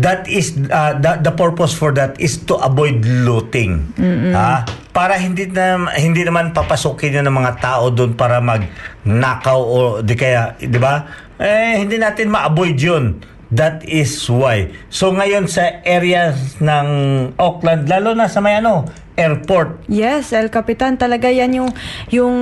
That 0.00 0.24
is 0.24 0.56
uh, 0.72 0.96
the, 0.96 1.20
the 1.20 1.32
purpose 1.36 1.76
for 1.76 1.92
that 2.00 2.16
is 2.16 2.40
to 2.48 2.56
avoid 2.64 3.04
looting. 3.04 3.92
Ha? 4.32 4.64
Para 4.96 5.20
hindi 5.20 5.44
na 5.52 5.76
hindi 5.92 6.24
naman 6.24 6.56
papasukin 6.56 7.20
yun 7.20 7.28
ng 7.28 7.36
mga 7.36 7.60
tao 7.60 7.92
doon 7.92 8.16
para 8.16 8.40
magnakaw 8.40 9.60
o 9.60 9.76
di 10.00 10.16
kaya, 10.16 10.56
di 10.56 10.80
ba? 10.80 11.04
Eh 11.36 11.80
hindi 11.80 12.00
natin 12.00 12.32
ma-avoid 12.32 12.76
'yun. 12.76 13.04
That 13.52 13.84
is 13.84 14.16
why. 14.32 14.72
So 14.88 15.12
ngayon 15.12 15.44
sa 15.44 15.84
area 15.84 16.32
ng 16.56 16.88
Auckland, 17.36 17.84
lalo 17.84 18.16
na 18.16 18.24
sa 18.24 18.40
may 18.40 18.56
ano, 18.56 18.88
airport, 19.12 19.84
Yes, 19.92 20.32
El 20.32 20.48
Capitan, 20.48 20.96
talaga 20.96 21.28
yan 21.28 21.52
yung 21.52 21.70
yung 22.08 22.36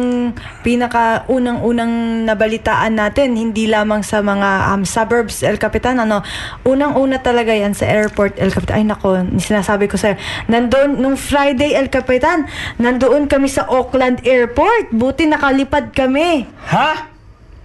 pinaka 0.62 1.26
unang-unang 1.26 2.22
nabalitaan 2.22 2.94
natin, 2.94 3.34
hindi 3.34 3.66
lamang 3.66 4.06
sa 4.06 4.22
mga 4.22 4.70
um, 4.70 4.86
suburbs 4.86 5.42
El 5.42 5.58
Capitan, 5.58 5.98
ano, 5.98 6.22
unang-una 6.62 7.18
talaga 7.18 7.50
yan 7.50 7.74
sa 7.74 7.90
airport 7.90 8.38
El 8.38 8.54
Capitan. 8.54 8.74
Ay 8.78 8.86
nako, 8.86 9.18
sinasabi 9.42 9.90
ko 9.90 9.98
sa'yo, 9.98 10.14
nandoon 10.46 11.02
nung 11.02 11.18
Friday 11.18 11.74
El 11.74 11.90
Capitan, 11.90 12.46
nandoon 12.78 13.26
kami 13.26 13.50
sa 13.50 13.66
Auckland 13.66 14.22
Airport. 14.22 14.94
Buti 14.94 15.26
nakalipad 15.26 15.90
kami. 15.90 16.46
ha? 16.70 17.10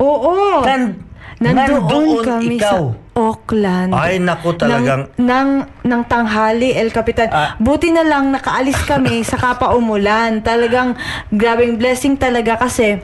Oo. 0.01 0.65
Nan- 0.65 0.97
nandoon 1.39 1.83
nandoon 1.83 2.23
kami 2.23 2.55
ikaw? 2.55 2.95
sa 2.95 3.03
Auckland. 3.15 3.91
Ay, 3.95 4.19
naku, 4.19 4.55
talagang- 4.59 5.07
Nang, 5.15 5.63
ng, 5.63 5.87
ng 5.87 6.01
tanghali, 6.03 6.75
El 6.75 6.91
Capitan. 6.91 7.31
Ah. 7.31 7.55
Buti 7.55 7.95
na 7.95 8.03
lang 8.03 8.31
nakaalis 8.31 8.79
kami 8.83 9.23
sa 9.29 9.39
kapa 9.39 9.71
umulan. 9.71 10.43
Talagang 10.43 10.99
grabing 11.31 11.79
blessing 11.79 12.19
talaga 12.19 12.59
kasi 12.59 12.99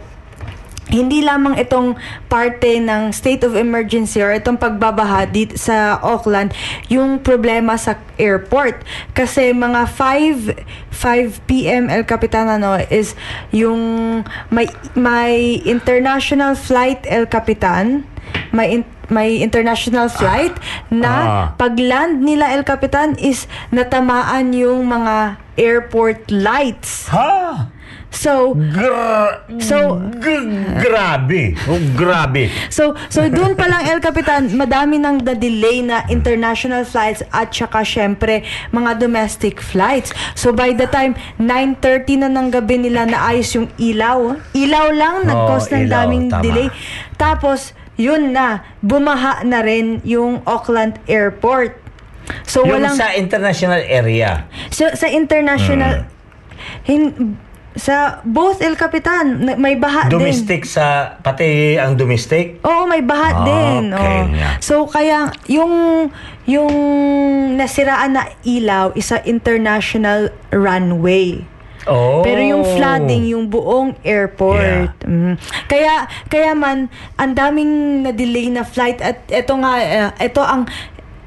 hindi 0.91 1.24
lamang 1.24 1.56
itong 1.56 1.96
parte 2.28 2.76
ng 2.76 3.15
state 3.15 3.48
of 3.48 3.56
emergency 3.56 4.20
or 4.20 4.36
itong 4.36 4.60
pagbabaha 4.60 5.24
dito 5.24 5.56
sa 5.56 5.96
Auckland 6.04 6.52
yung 6.91 7.24
problema 7.24 7.80
sa 7.80 7.96
airport 8.20 8.84
kasi 9.15 9.56
mga 9.56 9.88
5 9.88 10.52
5 10.91 11.48
PM 11.48 11.88
El 11.88 12.04
Capitan 12.04 12.52
ano 12.52 12.76
is 12.91 13.15
yung 13.56 13.80
may 14.52 14.67
may 14.91 15.63
international 15.63 16.60
flight 16.60 17.08
El 17.08 17.24
Capitan 17.32 18.04
may 18.52 18.74
in- 18.74 18.89
may 19.08 19.38
international 19.38 20.08
flight 20.08 20.56
na 20.88 21.12
Ah. 21.12 21.46
pag-land 21.54 22.20
nila 22.20 22.48
El 22.50 22.63
Capitan 22.63 23.15
is 23.15 23.44
natamaan 23.70 24.52
yung 24.52 24.86
mga 24.86 25.36
airport 25.56 26.28
lights. 26.28 27.12
Ha? 27.12 27.67
So, 28.10 28.52
Gra- 28.56 29.48
So- 29.63 29.96
g- 30.20 30.52
grabe. 30.78 31.56
Oh, 31.63 31.80
grabe. 31.94 32.52
So, 32.67 32.91
so 33.08 33.24
doon 33.28 33.56
pa 33.56 33.67
lang 33.67 33.88
El 33.88 34.00
Capitan, 34.00 34.52
madami 34.52 35.00
nang 35.00 35.20
na-delay 35.20 35.80
na 35.80 36.04
international 36.08 36.84
flights 36.84 37.24
at 37.32 37.52
saka 37.52 37.84
syempre 37.84 38.44
mga 38.70 39.00
domestic 39.00 39.60
flights. 39.60 40.12
So 40.36 40.52
by 40.52 40.72
the 40.72 40.88
time 40.88 41.15
9:30 41.39 42.20
na 42.20 42.28
ng 42.28 42.52
gabi 42.52 42.84
nila 42.84 43.08
naayos 43.08 43.56
yung 43.56 43.72
ilaw, 43.78 44.36
ilaw 44.52 44.88
lang 44.91 45.24
nag-cause 45.24 45.72
ng 45.72 45.82
ilaw, 45.82 45.96
daming 46.04 46.28
tama. 46.28 46.44
delay. 46.44 46.67
Tapos 47.15 47.72
yun 47.95 48.32
na, 48.32 48.62
bumaha 48.80 49.43
na 49.43 49.60
rin 49.60 49.99
yung 50.04 50.41
Auckland 50.43 50.99
Airport. 51.06 51.75
So, 52.45 52.63
yung 52.63 52.84
walang... 52.86 52.95
sa 52.95 53.12
international 53.13 53.82
area. 53.84 54.45
So, 54.69 54.88
sa 54.93 55.08
international... 55.08 56.06
Hmm. 56.06 56.19
hin- 56.84 57.17
sa 57.71 58.19
both 58.21 58.60
El 58.60 58.75
Capitan, 58.75 59.47
may 59.56 59.80
baha 59.80 60.12
din. 60.12 60.19
Domestic 60.19 60.67
sa, 60.67 61.15
pati 61.17 61.80
ang 61.80 61.95
domestic. 61.95 62.60
Oo, 62.67 62.84
may 62.84 62.99
baha 62.99 63.30
Ah, 63.32 63.45
din. 63.47 63.95
okay, 63.95 64.19
oo. 64.19 64.36
yeah. 64.36 64.54
So, 64.60 64.91
kaya 64.91 65.32
yung 65.47 65.71
yung 66.43 66.73
nasiraan 67.56 68.19
na 68.19 68.27
ilaw 68.43 68.91
is 68.91 69.08
a 69.10 69.23
international 69.23 70.36
runway. 70.51 71.47
Oh. 71.89 72.22
Pero 72.22 72.41
yung 72.41 72.65
flooding, 72.65 73.34
yung 73.34 73.46
buong 73.50 73.98
airport. 74.06 74.94
Mm. 75.02 75.34
Kaya 75.65 76.06
kaya 76.30 76.54
man 76.54 76.94
ang 77.17 77.34
daming 77.34 78.06
na-delay 78.06 78.54
na 78.54 78.62
flight 78.62 79.02
at 79.02 79.26
ito 79.30 79.54
nga 79.58 79.72
eh, 79.82 80.30
ito 80.30 80.41
ang 80.46 80.70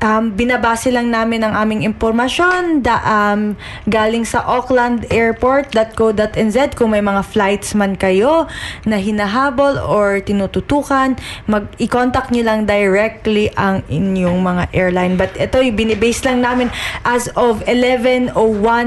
um, 0.04 0.36
binabase 0.36 0.92
lang 0.92 1.08
namin 1.08 1.40
ang 1.40 1.56
aming 1.56 1.88
impormasyon 1.88 2.84
da, 2.84 3.00
um, 3.00 3.56
galing 3.88 4.28
sa 4.28 4.44
aucklandairport.co.nz 4.44 6.76
kung 6.76 6.92
may 6.92 7.00
mga 7.00 7.24
flights 7.24 7.72
man 7.72 7.96
kayo 7.96 8.44
na 8.84 9.00
hinahabol 9.00 9.80
or 9.80 10.20
tinututukan 10.20 11.16
mag 11.48 11.64
i-contact 11.80 12.28
nyo 12.30 12.44
lang 12.44 12.68
directly 12.68 13.48
ang 13.56 13.80
inyong 13.88 14.44
mga 14.44 14.68
airline 14.76 15.16
but 15.16 15.32
ito 15.40 15.64
yung 15.64 15.80
binibase 15.80 16.20
lang 16.28 16.44
namin 16.44 16.68
as 17.08 17.32
of 17.34 17.64
11.01 17.64 18.36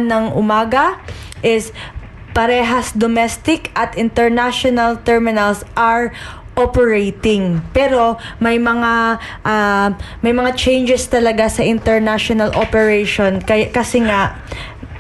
ng 0.06 0.38
umaga 0.38 1.02
is 1.44 1.74
parehas 2.38 2.94
domestic 2.94 3.74
at 3.74 3.98
international 3.98 5.02
terminals 5.02 5.66
are 5.74 6.14
operating. 6.58 7.62
Pero 7.74 8.18
may 8.42 8.58
mga 8.58 9.22
ah, 9.46 9.90
may 10.26 10.34
mga 10.34 10.58
changes 10.58 11.06
talaga 11.10 11.50
sa 11.50 11.62
international 11.66 12.54
operation 12.58 13.42
kay, 13.42 13.70
kasi 13.70 14.02
nga 14.06 14.38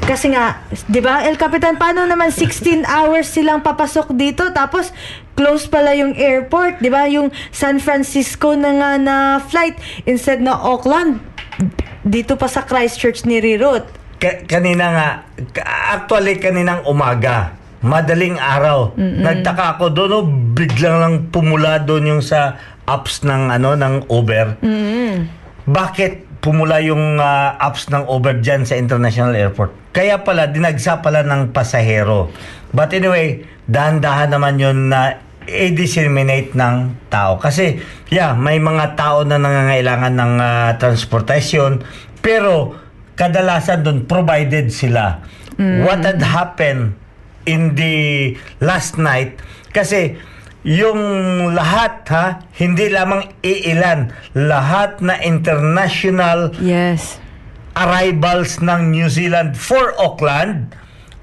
kasi 0.08 0.32
nga, 0.32 0.64
'di 0.88 1.04
ba? 1.04 1.28
El 1.28 1.36
Capitan, 1.36 1.76
paano 1.76 2.08
naman 2.08 2.32
16 2.32 2.88
hours 2.88 3.28
silang 3.28 3.60
papasok 3.60 4.16
dito 4.16 4.48
tapos 4.56 4.96
close 5.36 5.68
pala 5.68 5.92
yung 5.98 6.16
airport, 6.16 6.80
'di 6.80 6.90
ba? 6.94 7.12
Yung 7.12 7.34
San 7.52 7.84
Francisco 7.84 8.56
na 8.56 8.72
nga 8.72 8.92
na 8.96 9.16
flight 9.44 9.76
instead 10.08 10.40
na 10.40 10.56
Auckland 10.56 11.20
dito 12.08 12.40
pa 12.40 12.48
sa 12.48 12.64
Christchurch 12.64 13.28
ni 13.28 13.44
Rirut. 13.44 13.84
Ka- 14.18 14.42
kanina 14.50 14.86
nga, 14.90 15.08
actually 15.94 16.42
kaninang 16.42 16.82
umaga, 16.84 17.54
madaling 17.80 18.36
araw, 18.36 18.98
nagtaka 18.98 19.78
ako 19.78 19.94
doon, 19.94 20.12
oh, 20.12 20.26
biglang 20.58 20.98
lang 20.98 21.14
pumula 21.30 21.78
doon 21.78 22.18
yung 22.18 22.24
sa 22.26 22.58
apps 22.84 23.22
ng 23.22 23.54
ano 23.54 23.78
ng 23.78 24.10
Uber. 24.10 24.58
Bakit 25.68 26.42
pumula 26.42 26.80
yung 26.80 27.20
ah, 27.20 27.60
apps 27.60 27.92
ng 27.92 28.08
Uber 28.08 28.40
dyan 28.40 28.64
sa 28.64 28.74
international 28.74 29.36
airport? 29.36 29.76
Kaya 29.94 30.24
pala, 30.24 30.48
dinagsa 30.48 31.04
pala 31.04 31.22
ng 31.22 31.54
pasahero. 31.54 32.34
But 32.74 32.94
anyway, 32.94 33.46
dahan-dahan 33.68 34.34
naman 34.34 34.58
yun 34.58 34.90
na 34.90 35.20
i-disseminate 35.48 36.58
ng 36.58 37.08
tao. 37.08 37.38
Kasi, 37.38 37.80
yeah, 38.10 38.36
may 38.36 38.60
mga 38.60 39.00
tao 39.00 39.24
na 39.24 39.38
nangangailangan 39.38 40.14
ng 40.16 40.34
ah, 40.40 40.70
transportasyon, 40.82 41.86
pero 42.20 42.87
kadalasan 43.18 43.82
doon 43.82 44.06
provided 44.06 44.70
sila. 44.70 45.26
What 45.58 46.06
had 46.06 46.22
happened 46.22 46.94
in 47.50 47.74
the 47.74 48.38
last 48.62 49.02
night, 49.02 49.42
kasi 49.74 50.14
yung 50.62 51.02
lahat 51.58 52.06
ha, 52.14 52.26
hindi 52.54 52.94
lamang 52.94 53.26
iilan, 53.42 54.14
lahat 54.38 55.02
na 55.02 55.18
international 55.18 56.54
Yes. 56.62 57.18
arrivals 57.74 58.62
ng 58.62 58.94
New 58.94 59.10
Zealand 59.10 59.58
for 59.58 59.98
Auckland 59.98 60.78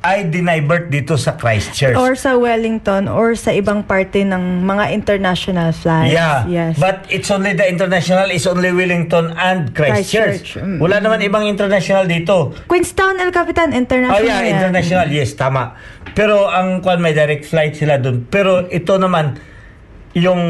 ay 0.04 0.28
dinivert 0.28 0.92
dito 0.92 1.16
sa 1.16 1.32
Christchurch. 1.32 1.96
Or 1.96 2.12
sa 2.12 2.36
Wellington 2.36 3.08
or 3.08 3.32
sa 3.32 3.56
ibang 3.56 3.80
parte 3.88 4.20
ng 4.20 4.60
mga 4.60 4.92
international 4.92 5.72
flights. 5.72 6.12
Yeah. 6.12 6.44
Yes. 6.44 6.76
But 6.76 7.08
it's 7.08 7.32
only 7.32 7.56
the 7.56 7.64
international 7.64 8.28
is 8.28 8.44
only 8.44 8.68
Wellington 8.68 9.32
and 9.40 9.72
Christchurch. 9.72 10.52
Christchurch, 10.52 10.60
mm. 10.60 10.76
Wala 10.76 11.00
naman 11.00 11.24
ibang 11.24 11.48
international 11.48 12.04
dito. 12.04 12.52
Queenstown, 12.68 13.16
El 13.16 13.32
Capitan, 13.32 13.72
Oh 13.72 13.80
international. 13.80 14.28
yeah, 14.28 14.44
yan. 14.44 14.52
international. 14.60 15.06
Yes, 15.08 15.32
tama. 15.40 15.72
Pero 16.12 16.52
ang 16.52 16.84
kwan 16.84 17.00
may 17.00 17.16
direct 17.16 17.48
flight 17.48 17.72
sila 17.72 17.96
doon. 17.96 18.28
Pero 18.28 18.68
ito 18.68 19.00
naman 19.00 19.40
yung 20.14 20.42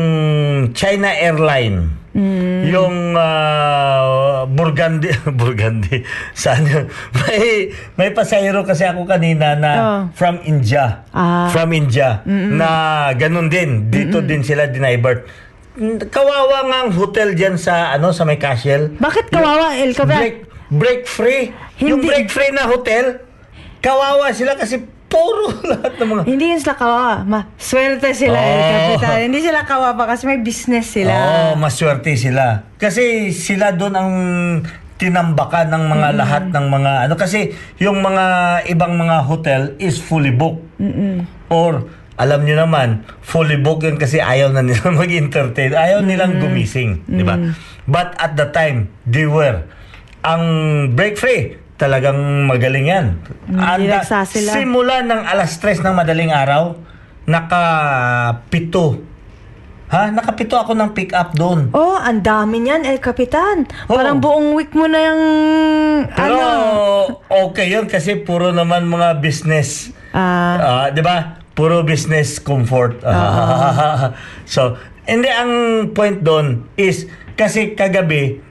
China 0.72 1.09
Airline. 1.11 2.05
Mm. 2.14 2.70
Yung 2.70 2.96
ah, 3.18 4.46
Burgundy 4.46 5.11
Burgundy. 5.40 6.07
Saan 6.31 6.62
yun? 6.62 6.87
May 7.18 7.74
may 7.98 8.11
pasahero 8.14 8.62
kasi 8.62 8.87
ako 8.87 9.03
kanina 9.03 9.59
na 9.59 9.72
Oh. 9.74 10.00
from 10.14 10.38
India. 10.40 11.03
Ah. 11.11 11.50
From 11.50 11.74
India 11.74 12.22
na 12.24 12.68
ganun 13.12 13.50
din. 13.50 13.90
Dito 13.90 14.22
din 14.22 14.46
sila 14.46 14.70
dinivert. 14.70 15.27
Mm, 15.74 16.07
Kawawa 16.07 16.62
nga 16.64 16.79
ang 16.87 16.94
hotel 16.94 17.35
diyan 17.35 17.59
sa 17.59 17.90
ano 17.90 18.14
sa 18.14 18.22
may 18.22 18.38
Cashel. 18.38 18.94
Bakit 18.94 19.27
kawawa, 19.27 19.74
El? 19.74 19.90
Break, 19.90 20.37
break 20.70 21.00
free. 21.05 21.50
Yung 21.83 21.98
Hindi. 21.98 22.07
break 22.07 22.27
free 22.31 22.55
na 22.55 22.70
hotel, 22.70 23.27
kawawa 23.83 24.31
sila 24.31 24.55
kasi 24.55 24.87
puro 25.14 25.46
lahat 25.70 25.92
ng 25.94 26.09
mga... 26.11 26.22
Hindi 26.27 26.44
yun 26.50 26.59
sila 26.59 26.74
kawawa. 26.74 27.14
Ma, 27.22 27.40
swerte 27.55 28.11
sila, 28.11 28.35
El 28.35 28.59
Oh. 28.59 28.66
Capitan. 28.66 29.18
Hindi 29.31 29.38
sila 29.38 29.61
kawawa 29.62 30.03
kasi 30.05 30.22
may 30.27 30.42
business 30.42 30.90
sila. 30.90 31.14
Oo, 31.14 31.46
maswerte 31.55 32.18
sila. 32.18 32.66
Kasi 32.74 33.31
sila 33.31 33.70
doon 33.70 33.94
ang 33.94 34.11
tinambakan 34.94 35.74
ng 35.74 35.85
mga 35.90 36.09
lahat 36.14 36.44
ng 36.55 36.66
mga 36.70 36.92
ano 37.11 37.14
kasi 37.18 37.50
yung 37.83 37.98
mga 37.98 38.24
ibang 38.70 38.94
mga 38.94 39.27
hotel 39.27 39.62
is 39.79 39.98
fully 39.98 40.31
booked. 40.31 40.62
Or 41.50 41.90
alam 42.14 42.46
niyo 42.46 42.55
naman, 42.57 43.03
fully 43.18 43.59
booked 43.59 43.83
yun 43.85 43.98
kasi 43.98 44.22
ayaw 44.22 44.55
na 44.55 44.62
nila 44.62 44.87
mag-entertain. 44.94 45.74
Ayaw 45.74 45.98
nilang 45.98 46.38
gumising, 46.38 47.03
di 47.07 47.27
ba? 47.27 47.38
But 47.85 48.14
at 48.16 48.38
the 48.38 48.48
time, 48.48 48.87
they 49.03 49.27
were. 49.27 49.66
Ang 50.22 50.42
break 50.94 51.18
free, 51.18 51.59
talagang 51.74 52.16
magaling 52.46 52.87
yan. 52.87 53.06
Anda-. 53.50 54.06
Simula 54.26 55.02
ng 55.02 55.22
alas 55.26 55.58
3 55.58 55.82
ng 55.82 55.94
madaling 55.94 56.30
araw, 56.30 56.78
naka 57.24 57.62
pito. 58.48 59.02
Ha? 59.84 60.10
Nakapito 60.10 60.58
ako 60.58 60.74
ng 60.74 60.90
pick 60.90 61.14
up 61.14 61.37
doon. 61.37 61.70
Oh, 61.70 61.94
ang 61.94 62.18
dami 62.18 62.58
niyan, 62.58 62.82
El 62.82 62.98
Capitan. 62.98 63.62
Oo. 63.87 63.94
Parang 63.94 64.18
buong 64.18 64.56
week 64.56 64.74
mo 64.74 64.90
na 64.90 64.98
yung, 64.98 65.22
Pero 66.10 66.34
ano, 66.34 66.48
okay 67.28 67.70
yun 67.70 67.87
kasi 67.87 68.18
puro 68.18 68.50
naman 68.50 68.88
mga 68.88 69.20
business. 69.20 69.94
ah, 70.10 70.56
Ah, 70.58 70.87
'di 70.90 70.98
ba? 70.98 71.38
Puro 71.54 71.87
business 71.87 72.42
comfort. 72.42 72.98
so, 74.50 74.74
hindi 75.06 75.30
ang 75.30 75.52
point 75.94 76.18
doon 76.18 76.66
is 76.74 77.06
kasi 77.38 77.78
kagabi 77.78 78.42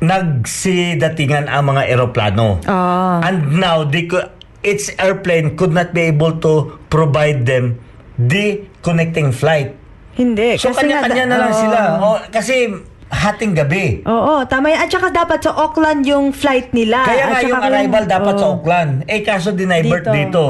nagsidatingan 0.00 1.48
ang 1.48 1.72
mga 1.72 1.88
eroplano. 1.88 2.60
Ah. 2.68 3.24
And 3.24 3.56
now 3.56 3.84
they 3.84 4.04
could, 4.04 4.28
its 4.60 4.92
airplane 5.00 5.56
could 5.56 5.72
not 5.72 5.96
be 5.96 6.08
able 6.08 6.36
to 6.44 6.76
provide 6.92 7.48
them 7.48 7.80
the 8.16 8.64
connecting 8.82 9.32
flight. 9.32 9.76
hindi. 10.16 10.56
So 10.56 10.72
kanya-kanya 10.72 11.24
na 11.28 11.36
lang 11.36 11.52
oo. 11.52 11.60
sila. 11.60 11.78
Oh, 12.00 12.16
kasi 12.32 12.72
hating 13.12 13.52
gabi. 13.52 14.00
Oo, 14.08 14.42
tama 14.48 14.72
yan. 14.72 14.88
At 14.88 14.90
saka 14.90 15.12
dapat 15.12 15.44
sa 15.44 15.52
Auckland 15.54 16.02
yung 16.08 16.32
flight 16.32 16.72
nila. 16.72 17.04
Kaya 17.04 17.24
nga 17.30 17.40
yung 17.44 17.62
arrival 17.62 18.02
dapat 18.08 18.34
sa 18.40 18.46
oo. 18.48 18.52
Auckland. 18.58 19.04
Eh 19.06 19.20
kaso 19.20 19.52
dinivert 19.52 20.08
dito. 20.08 20.16
Dito. 20.16 20.44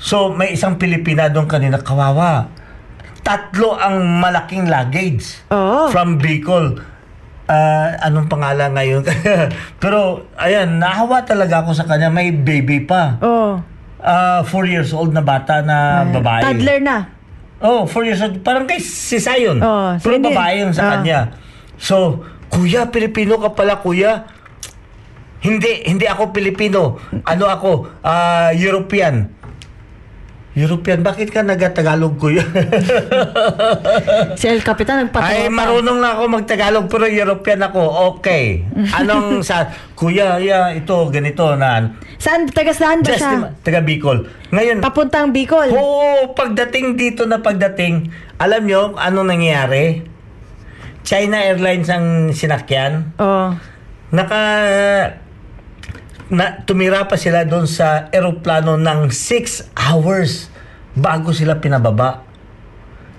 So 0.00 0.32
may 0.32 0.56
isang 0.56 0.80
Pilipina 0.80 1.28
doon 1.28 1.44
kanina 1.44 1.78
kawawa. 1.78 2.48
Tatlo 3.20 3.76
ang 3.76 4.00
malaking 4.18 4.66
luggage 4.72 5.44
Oo. 5.52 5.92
from 5.92 6.16
Bicol. 6.16 6.80
Ah, 7.50 8.06
anong 8.06 8.30
pangalan 8.30 8.70
ngayon? 8.70 9.02
Pero 9.82 10.22
ayan, 10.38 10.78
nahawa 10.78 11.26
talaga 11.26 11.66
ako 11.66 11.74
sa 11.74 11.82
kanya. 11.82 12.06
May 12.06 12.30
baby 12.30 12.86
pa. 12.86 13.18
Oo. 13.18 13.58
Ah, 13.98 14.46
four 14.46 14.64
years 14.64 14.94
old 14.94 15.10
na 15.10 15.18
bata 15.18 15.58
na 15.60 16.06
babae. 16.06 16.46
Toddler 16.46 16.78
na. 16.78 16.96
Oh, 17.58 17.84
four 17.84 18.06
years 18.06 18.22
old. 18.22 18.38
Parang 18.40 18.64
kay 18.64 18.78
si 18.78 19.18
Sayon. 19.18 19.58
Oh, 19.58 19.98
Pero 19.98 20.14
hindi. 20.14 20.30
babae 20.30 20.62
yun 20.62 20.70
sa 20.70 20.82
Ah. 20.86 20.90
kanya. 20.94 21.34
So, 21.74 22.22
kuya, 22.48 22.86
Pilipino 22.86 23.34
ka 23.36 23.50
pala, 23.50 23.82
kuya. 23.82 24.30
Hindi, 25.40 25.88
hindi 25.88 26.04
ako 26.04 26.30
Pilipino. 26.30 27.00
Ano 27.24 27.50
ako? 27.50 27.98
Ah, 28.00 28.54
European. 28.54 29.39
European, 30.50 31.06
bakit 31.06 31.30
ka 31.30 31.46
nagatagalog, 31.46 32.18
kuya? 32.18 32.42
Si 34.40 34.50
El 34.50 34.66
Capitan 34.66 35.06
nagpatawa 35.06 35.30
Ay, 35.30 35.46
marunong 35.46 36.02
na 36.02 36.18
ako 36.18 36.22
magtagalog 36.26 36.90
pero 36.90 37.06
European 37.06 37.62
ako. 37.70 37.82
Okay. 38.18 38.66
Anong 38.90 39.40
sa 39.46 39.70
kuya, 39.94 40.42
yeah, 40.42 40.74
ito 40.74 41.06
ganito 41.06 41.54
na. 41.54 41.94
Saan? 42.18 42.50
Taga 42.50 42.74
saan 42.74 43.06
ba 43.06 43.14
siya? 43.14 43.54
taga 43.62 43.78
Bicol. 43.78 44.26
Ngayon, 44.50 44.82
Papuntang 44.82 45.30
Bicol. 45.30 45.70
Oo, 45.70 46.34
pagdating 46.34 46.98
dito 46.98 47.30
na 47.30 47.38
pagdating, 47.38 48.10
alam 48.42 48.66
nyo 48.66 48.98
ano 48.98 49.22
nangyayari? 49.22 50.02
China 51.06 51.38
Airlines 51.38 51.86
ang 51.88 52.34
sinakyan. 52.34 53.14
Oo. 53.22 53.54
naka 54.10 54.42
na 56.30 56.62
tumira 56.62 57.04
pa 57.04 57.18
sila 57.18 57.42
doon 57.42 57.66
sa 57.66 58.06
eroplano 58.10 58.78
ng 58.78 59.10
6 59.10 59.74
hours 59.74 60.46
bago 60.94 61.34
sila 61.34 61.58
pinababa. 61.58 62.22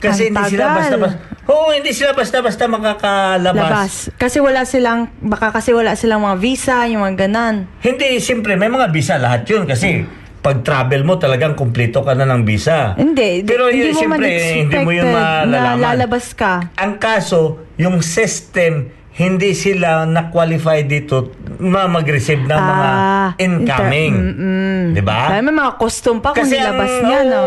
Kasi 0.01 0.27
Ang 0.27 0.33
hindi 0.33 0.57
sila 0.57 0.63
tagal. 0.65 0.77
basta-basta 0.81 1.17
Oo, 1.41 1.67
hindi 1.75 1.91
sila 1.91 2.15
basta-basta 2.15 2.63
makakalabas. 2.65 3.59
Labas. 3.59 3.93
Kasi 4.15 4.39
wala 4.39 4.63
silang, 4.63 5.11
baka 5.19 5.51
kasi 5.51 5.75
wala 5.75 5.93
silang 5.93 6.23
mga 6.23 6.37
visa, 6.39 6.87
yung 6.87 7.03
mga 7.03 7.27
ganan. 7.27 7.67
Hindi, 7.83 8.17
siyempre, 8.17 8.55
may 8.55 8.71
mga 8.71 8.87
visa 8.89 9.19
lahat 9.19 9.43
yun 9.45 9.67
kasi 9.67 10.07
pag 10.39 10.63
travel 10.63 11.03
mo 11.03 11.19
talagang 11.19 11.53
kumpleto 11.53 12.01
ka 12.01 12.17
na 12.17 12.25
ng 12.25 12.41
visa. 12.41 12.97
Hindi, 12.97 13.45
Pero 13.45 13.69
hindi 13.69 13.89
yun, 13.89 13.93
mo 13.93 13.99
siyempre, 13.99 14.29
hindi 14.57 14.77
mo 14.79 14.89
yun 14.89 15.05
man-expected 15.05 15.45
na 15.45 15.59
malalaman. 15.59 15.81
lalabas 15.83 16.25
ka. 16.33 16.53
Ang 16.77 16.93
kaso, 16.97 17.39
yung 17.77 17.99
system, 18.01 18.89
hindi 19.21 19.53
sila 19.53 20.03
na-qualify 20.03 20.81
dito 20.83 21.29
na 21.57 21.85
mag-receive 21.85 22.41
ng 22.41 22.57
mga 22.63 22.89
Ah, 22.89 23.29
incoming. 23.37 24.13
inter- 24.15 24.33
mm-mm. 24.33 24.81
Di 24.91 25.01
ba? 25.01 25.29
Dahil 25.29 25.45
may 25.45 25.55
mga 25.55 25.73
costume 25.77 26.19
pa 26.19 26.33
kung 26.33 26.49
nilabas 26.49 26.89
ang, 26.89 27.05
niya, 27.05 27.19
no? 27.23 27.41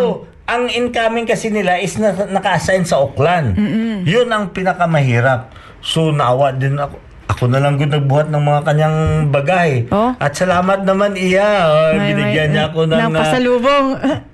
ang 0.44 0.64
incoming 0.70 1.26
kasi 1.26 1.50
nila 1.50 1.76
is 1.76 1.96
na, 1.96 2.14
naka-assign 2.14 2.86
sa 2.86 3.00
Auckland. 3.00 3.58
Yun 4.04 4.28
ang 4.28 4.54
pinakamahirap. 4.54 5.50
So, 5.80 6.08
naawa 6.08 6.54
din 6.54 6.78
ako. 6.78 7.02
Ako 7.24 7.48
na 7.48 7.56
lang 7.56 7.80
yung 7.80 7.88
nagbuhat 7.88 8.28
ng 8.28 8.38
mga 8.38 8.60
kanyang 8.62 8.96
bagay. 9.32 9.88
Oh. 9.88 10.12
At 10.14 10.36
salamat 10.36 10.84
naman 10.84 11.16
iya. 11.16 11.64
Oh, 11.64 11.96
May- 11.96 12.12
binigyan 12.12 12.52
may- 12.52 12.54
niya 12.54 12.64
ako 12.68 12.84
ng... 12.84 13.00
ng 13.00 13.10
ah, 13.10 13.18
pasalubong. 13.18 13.86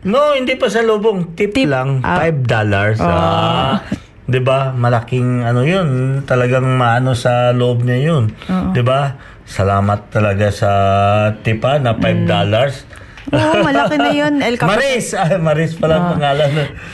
No, 0.02 0.34
hindi 0.34 0.58
pa 0.58 0.66
sa 0.66 0.82
lubong. 0.82 1.32
Tip, 1.32 1.54
Tip, 1.54 1.70
lang. 1.70 2.02
ah. 2.02 2.18
Five 2.18 2.42
dollars. 2.44 2.98
Oh. 2.98 3.06
Ah. 3.06 3.78
'Di 4.30 4.40
ba? 4.40 4.70
Malaking 4.70 5.42
ano 5.42 5.60
'yun. 5.60 5.88
Talagang 6.22 6.64
maano 6.70 7.12
sa 7.12 7.50
loob 7.50 7.82
niya 7.82 7.98
'yun. 8.00 8.24
'Di 8.70 8.80
ba? 8.80 9.18
Salamat 9.42 10.08
talaga 10.08 10.48
sa 10.48 10.70
tipa 11.36 11.76
na 11.76 11.92
five 11.92 12.22
dollars. 12.22 12.86
Oo, 13.28 13.60
malaki 13.60 13.94
na 13.96 14.10
yun, 14.10 14.38
El 14.46 14.54
Capitan. 14.54 14.78
Maris. 14.78 15.06
Ah, 15.12 15.34
Maris 15.36 15.74
pala 15.74 15.92
ang 15.92 16.06
Ah. 16.06 16.12
pangalan. 16.14 16.50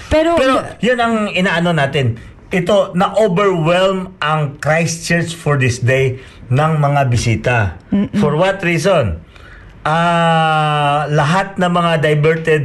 Pero- 0.09 0.37
Pero 0.37 0.55
yun 0.81 0.96
ang 0.96 1.14
inaano 1.31 1.70
natin. 1.70 2.16
Ito, 2.46 2.92
na-overwhelm 2.92 4.16
ang 4.18 4.57
Christchurch 4.57 5.33
for 5.33 5.57
this 5.57 5.79
day 5.79 6.16
ng 6.46 6.72
mga 6.77 7.01
bisita. 7.09 7.57
For 8.14 8.33
what 8.35 8.61
reason? 8.62 9.18
Ah, 9.83 11.07
lahat 11.09 11.57
ng 11.57 11.68
mga 11.68 11.92
diverted 12.01 12.64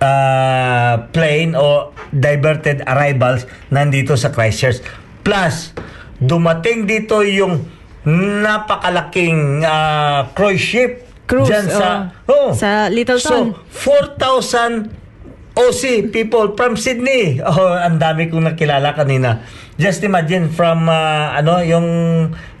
ah, 0.00 1.06
plane 1.12 1.54
o 1.54 1.94
diverted 2.10 2.82
arrivals 2.88 3.46
nandito 3.70 4.16
sa 4.16 4.32
Christchurch. 4.32 4.82
Plus, 5.22 5.76
dumating 6.18 6.88
dito 6.88 7.20
yung 7.22 7.68
napakalaking 8.42 9.62
ah, 9.62 10.32
cruise 10.32 10.60
ship 10.60 11.06
Cruise, 11.30 11.46
dyan 11.46 11.66
sa, 11.70 12.10
oh. 12.26 12.50
oh. 12.50 12.50
Sa 12.56 12.90
Littleton. 12.90 13.54
So, 13.54 13.86
4,000 14.18 14.98
OC 15.54 16.10
people 16.10 16.58
from 16.58 16.74
Sydney. 16.74 17.38
Oh, 17.50 17.70
ang 17.70 18.02
dami 18.02 18.26
kong 18.26 18.50
nakilala 18.50 18.94
kanina. 18.96 19.46
Just 19.78 20.02
imagine 20.02 20.50
from 20.50 20.90
ah, 20.90 21.38
ano 21.38 21.62
yung 21.62 21.86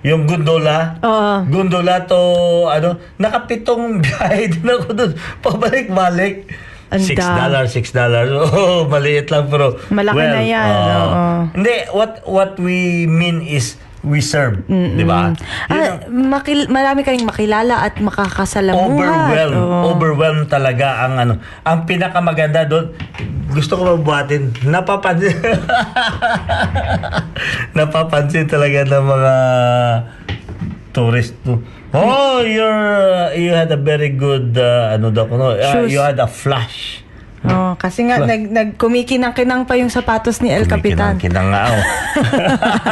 yung 0.06 0.24
gondola. 0.24 1.02
Oo. 1.02 1.34
Gondola 1.50 2.06
to 2.06 2.20
ano, 2.70 3.00
nakapitong 3.18 3.98
biyahe 4.04 4.54
din 4.54 4.66
ako 4.70 4.88
doon. 4.94 5.12
Pabalik-balik. 5.42 6.46
Ang 6.90 7.00
Six 7.00 7.16
dami. 7.16 7.36
dollar, 7.36 7.64
six 7.66 7.84
dollar. 7.90 8.24
Oh, 8.50 8.84
maliit 8.84 9.28
lang 9.28 9.46
pero. 9.46 9.76
Malaki 9.88 10.20
na 10.20 10.40
yan, 10.40 10.68
ah, 10.68 10.98
oo. 10.98 11.36
Hindi, 11.54 11.74
what 11.90 12.12
what 12.24 12.50
we 12.56 13.04
mean 13.06 13.40
is 13.40 13.74
we 14.00 14.18
serve, 14.18 14.60
di 14.66 15.02
ba? 15.02 15.30
Ah, 15.68 16.00
makil- 16.08 16.66
marami 16.66 17.00
kayong 17.00 17.22
makilala 17.22 17.80
at 17.80 17.94
makakasalamuhan. 17.96 18.96
overwhelm 18.96 19.54
Oo. 19.54 19.78
overwhelm 19.88 20.38
talaga 20.46 21.04
ang 21.04 21.12
ano 21.16 21.32
ang 21.62 21.84
pinakamaganda 21.84 22.64
doon 22.64 22.90
gusto 23.50 23.76
ko 23.76 23.92
mabuhatin 23.92 24.48
napapansin 24.64 25.36
napapansin 27.76 28.46
talaga 28.46 28.86
ng 28.86 29.04
mga 29.04 29.34
tourist 30.90 31.34
to 31.46 31.58
oh 31.94 32.42
you're 32.42 33.34
you 33.38 33.50
had 33.50 33.70
a 33.70 33.80
very 33.80 34.10
good 34.10 34.54
uh, 34.58 34.94
ano 34.94 35.10
daw 35.10 35.26
no 35.30 35.54
uh, 35.54 35.58
Shoes. 35.58 35.94
you 35.94 36.00
had 36.02 36.18
a 36.18 36.28
flash 36.28 37.02
Oo, 37.40 37.72
kasi 37.80 38.04
nga, 38.04 38.20
nag, 38.20 38.52
nag 38.52 38.68
kumikinang-kinang 38.76 39.64
pa 39.64 39.72
yung 39.80 39.88
sapatos 39.88 40.44
ni 40.44 40.52
El 40.52 40.68
Capitan. 40.68 41.16
Kinang 41.16 41.48
nga 41.48 41.72
oh. 41.72 41.82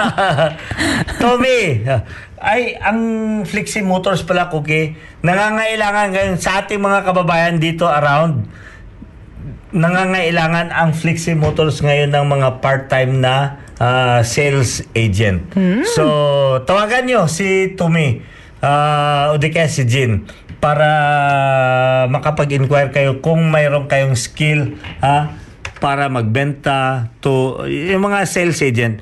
Tommy, 1.21 1.85
ay 2.41 2.81
ang 2.81 3.01
Flexi 3.45 3.85
Motors 3.85 4.25
pala 4.25 4.49
Cookie, 4.49 4.97
nangangailangan 5.21 6.17
ngayon 6.17 6.37
sa 6.41 6.65
ating 6.65 6.81
mga 6.81 7.05
kababayan 7.05 7.61
dito 7.61 7.85
around 7.85 8.49
nangangailangan 9.69 10.73
ang 10.73 10.97
Flexi 10.97 11.37
Motors 11.37 11.85
ngayon 11.85 12.09
ng 12.09 12.25
mga 12.25 12.49
part-time 12.65 13.21
na 13.21 13.68
ah, 13.79 14.21
sales 14.27 14.85
agent. 14.95 15.55
So, 15.95 16.05
tawagan 16.67 17.07
nyo 17.07 17.31
si 17.31 17.75
Tommy 17.79 18.23
uh, 18.63 19.35
o 19.35 19.39
di 19.39 19.49
kaya 19.51 19.71
si 19.71 19.87
Jean 19.87 20.27
para 20.59 20.91
makapag-inquire 22.11 22.91
kayo 22.91 23.23
kung 23.23 23.47
mayroon 23.47 23.87
kayong 23.87 24.19
skill 24.19 24.75
ha, 24.99 25.39
para 25.79 26.11
magbenta 26.11 27.11
to 27.23 27.63
yung 27.71 28.03
mga 28.03 28.27
sales 28.27 28.59
agent 28.59 28.99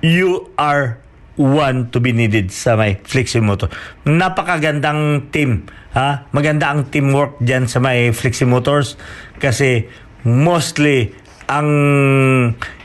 you 0.00 0.48
are 0.56 0.96
one 1.36 1.92
to 1.92 2.00
be 2.00 2.12
needed 2.12 2.52
sa 2.52 2.76
may 2.76 3.00
Fleximotor. 3.00 3.72
Napakagandang 4.04 5.32
team. 5.32 5.64
Ha? 5.96 6.28
Maganda 6.36 6.68
ang 6.68 6.92
teamwork 6.92 7.40
dyan 7.40 7.64
sa 7.64 7.80
may 7.80 8.12
Fleximotors 8.12 9.00
kasi 9.40 9.88
mostly 10.20 11.16
ang 11.50 11.68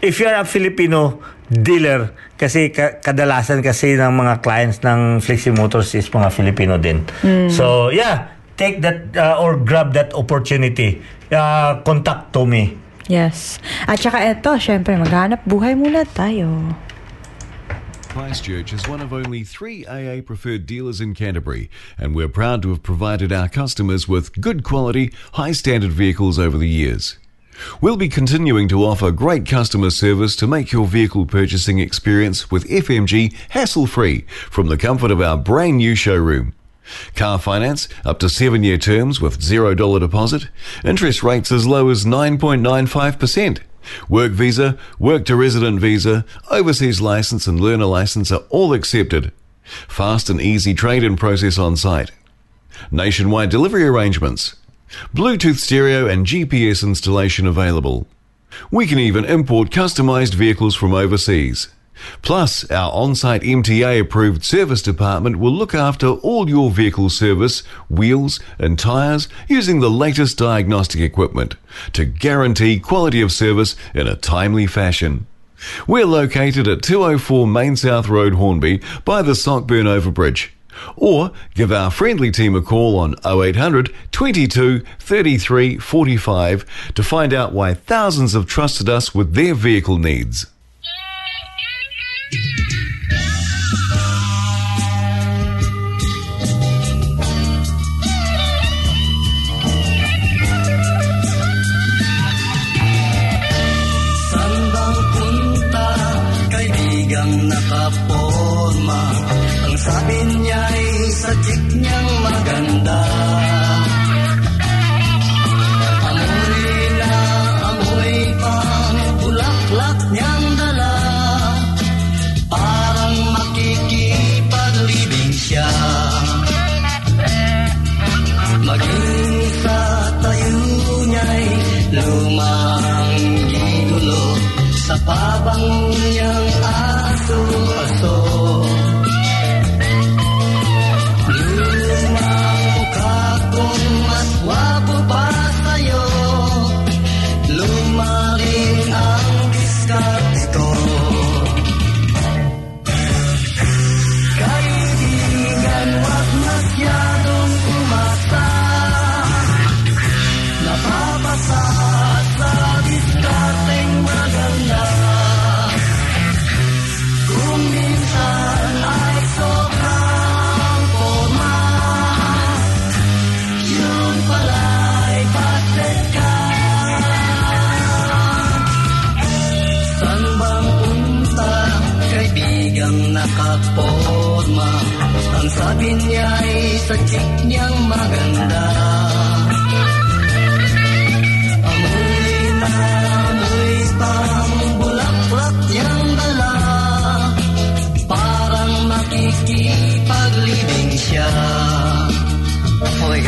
if 0.01 0.17
you're 0.17 0.33
a 0.33 0.41
Filipino 0.41 1.21
dealer 1.45 2.09
kasi 2.33 2.73
ka- 2.73 2.97
kadalasan 3.05 3.61
kasi 3.61 3.93
ng 3.93 4.09
mga 4.09 4.41
clients 4.41 4.81
ng 4.81 5.21
Fleximotors 5.21 5.93
is 5.93 6.09
mga 6.09 6.33
Filipino 6.33 6.81
din. 6.81 7.05
So 7.53 7.93
yeah, 7.93 8.33
take 8.57 8.81
that 8.81 9.13
uh, 9.13 9.37
or 9.37 9.55
grab 9.61 9.93
that 9.93 10.11
opportunity. 10.17 11.05
Uh, 11.29 11.81
contact 11.85 12.33
to 12.33 12.45
me. 12.45 12.77
Yes. 13.05 13.61
At 13.85 14.01
saka 14.01 14.17
eto, 14.17 14.57
syempre, 14.57 14.97
maghanap 14.97 15.45
buhay 15.45 15.77
muna 15.77 16.05
tayo. 16.09 16.73
Christchurch 18.09 18.71
is 18.71 18.87
one 18.87 19.01
of 19.01 19.11
only 19.11 19.43
three 19.43 19.85
AA 19.85 20.23
preferred 20.23 20.65
dealers 20.65 21.01
in 21.01 21.13
Canterbury, 21.13 21.69
and 21.99 22.15
we're 22.15 22.31
proud 22.31 22.63
to 22.63 22.69
have 22.69 22.81
provided 22.81 23.33
our 23.33 23.49
customers 23.49 24.07
with 24.07 24.39
good 24.39 24.63
quality, 24.63 25.11
high 25.33 25.51
standard 25.51 25.91
vehicles 25.91 26.39
over 26.39 26.57
the 26.57 26.69
years. 26.69 27.19
We'll 27.81 27.97
be 27.97 28.09
continuing 28.09 28.67
to 28.69 28.83
offer 28.83 29.11
great 29.11 29.45
customer 29.45 29.89
service 29.89 30.35
to 30.37 30.47
make 30.47 30.71
your 30.71 30.85
vehicle 30.87 31.25
purchasing 31.25 31.79
experience 31.79 32.51
with 32.51 32.67
FMG 32.67 33.33
hassle 33.49 33.87
free 33.87 34.25
from 34.49 34.67
the 34.67 34.77
comfort 34.77 35.11
of 35.11 35.21
our 35.21 35.37
brand 35.37 35.77
new 35.77 35.95
showroom. 35.95 36.53
Car 37.15 37.39
finance 37.39 37.87
up 38.03 38.19
to 38.19 38.29
seven 38.29 38.63
year 38.63 38.77
terms 38.77 39.19
with 39.19 39.39
$0 39.39 39.99
deposit, 39.99 40.49
interest 40.83 41.23
rates 41.23 41.51
as 41.51 41.65
low 41.65 41.89
as 41.89 42.05
9.95%. 42.05 43.59
Work 44.09 44.31
visa, 44.31 44.77
work 44.99 45.25
to 45.25 45.35
resident 45.35 45.79
visa, 45.79 46.25
overseas 46.49 47.01
license, 47.01 47.47
and 47.47 47.59
learner 47.59 47.85
license 47.85 48.31
are 48.31 48.43
all 48.49 48.73
accepted. 48.73 49.31
Fast 49.63 50.29
and 50.29 50.41
easy 50.41 50.73
trade 50.73 51.03
in 51.03 51.15
process 51.15 51.57
on 51.57 51.75
site. 51.75 52.11
Nationwide 52.91 53.49
delivery 53.49 53.83
arrangements. 53.83 54.55
Bluetooth 55.13 55.57
stereo 55.57 56.07
and 56.07 56.25
GPS 56.25 56.83
installation 56.83 57.47
available. 57.47 58.07
We 58.71 58.87
can 58.87 58.99
even 58.99 59.25
import 59.25 59.69
customized 59.69 60.33
vehicles 60.33 60.75
from 60.75 60.93
overseas. 60.93 61.69
Plus, 62.21 62.69
our 62.71 62.91
on 62.91 63.15
site 63.15 63.41
MTA 63.41 64.01
approved 64.01 64.43
service 64.43 64.81
department 64.81 65.37
will 65.37 65.51
look 65.51 65.73
after 65.73 66.07
all 66.07 66.49
your 66.49 66.69
vehicle 66.69 67.09
service, 67.09 67.61
wheels, 67.89 68.39
and 68.59 68.77
tyres 68.77 69.29
using 69.47 69.79
the 69.79 69.89
latest 69.89 70.37
diagnostic 70.37 71.01
equipment 71.01 71.55
to 71.93 72.05
guarantee 72.05 72.79
quality 72.79 73.21
of 73.21 73.31
service 73.31 73.75
in 73.93 74.07
a 74.07 74.15
timely 74.15 74.67
fashion. 74.67 75.25
We're 75.87 76.05
located 76.05 76.67
at 76.67 76.83
204 76.83 77.47
Main 77.47 77.75
South 77.75 78.09
Road, 78.09 78.33
Hornby, 78.33 78.81
by 79.05 79.21
the 79.21 79.31
Sockburn 79.35 79.85
Overbridge. 79.85 80.49
Or 80.95 81.31
give 81.53 81.71
our 81.71 81.91
friendly 81.91 82.31
team 82.31 82.55
a 82.55 82.61
call 82.61 82.97
on 82.97 83.15
0800 83.25 83.93
22 84.11 84.81
33 84.99 85.77
45 85.77 86.65
to 86.95 87.03
find 87.03 87.33
out 87.33 87.53
why 87.53 87.73
thousands 87.73 88.33
have 88.33 88.45
trusted 88.45 88.89
us 88.89 89.13
with 89.13 89.33
their 89.33 89.53
vehicle 89.53 89.97
needs. 89.97 90.47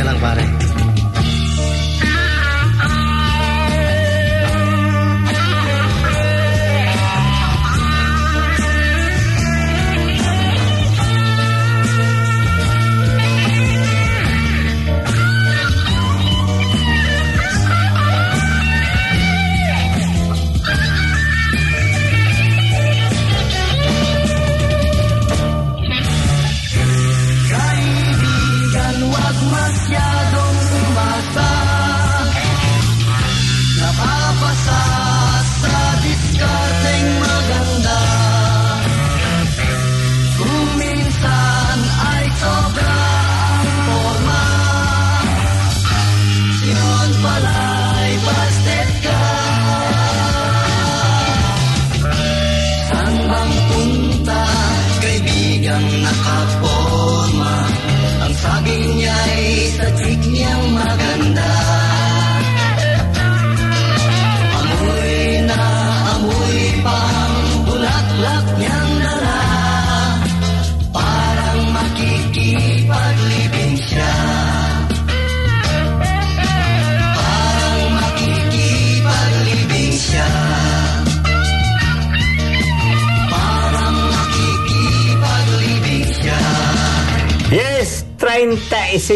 Lang 0.07 0.19
pare 0.23 0.76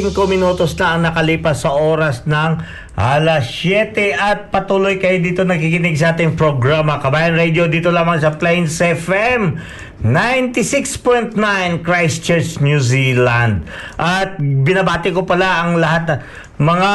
35 0.01 0.25
minutos 0.25 0.73
na 0.81 0.97
ang 0.97 1.05
nakalipas 1.05 1.61
sa 1.61 1.77
oras 1.77 2.25
ng 2.25 2.57
alas 2.97 3.45
7 3.53 4.17
at 4.17 4.49
patuloy 4.49 4.97
kayo 4.97 5.21
dito 5.21 5.45
nakikinig 5.45 5.93
sa 5.93 6.17
ating 6.17 6.33
programa. 6.33 6.97
Kabayan 6.97 7.37
Radio 7.37 7.69
dito 7.69 7.93
lamang 7.93 8.17
sa 8.17 8.33
Plains 8.33 8.81
FM 8.81 9.61
96.9 10.01 11.37
Christchurch, 11.85 12.57
New 12.65 12.81
Zealand. 12.81 13.69
At 14.01 14.41
binabati 14.41 15.13
ko 15.13 15.21
pala 15.21 15.69
ang 15.69 15.77
lahat 15.77 16.25
mga 16.57 16.93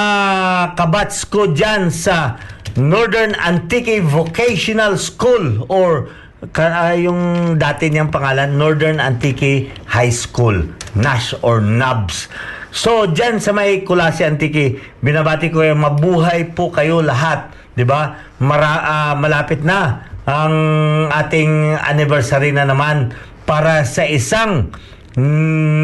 kabats 0.74 1.22
ko 1.30 1.54
dyan 1.54 1.94
sa 1.94 2.42
Northern 2.74 3.38
Antique 3.38 4.02
Vocational 4.02 4.98
School 4.98 5.62
or 5.70 6.10
ah, 6.58 6.90
yung 6.98 7.54
dati 7.54 7.86
niyang 7.86 8.10
pangalan 8.10 8.58
Northern 8.58 8.98
Antique 8.98 9.70
High 9.94 10.10
School 10.10 10.74
NASH 10.98 11.38
or 11.46 11.62
NABS 11.62 12.26
so 12.76 13.08
dyan 13.08 13.40
sa 13.40 13.56
may 13.56 13.80
Kulasi 13.80 14.28
Antique 14.28 14.76
binabati 15.00 15.48
ko 15.48 15.64
yung 15.64 15.80
mabuhay 15.80 16.52
po 16.52 16.68
kayo 16.68 17.00
lahat 17.00 17.48
ba 17.88 18.20
Mara, 18.36 18.72
ah, 18.84 19.14
malapit 19.16 19.64
na 19.64 20.04
ang 20.28 20.54
ating 21.08 21.80
anniversary 21.80 22.52
na 22.52 22.68
naman 22.68 23.16
para 23.48 23.80
sa 23.88 24.04
isang 24.04 24.68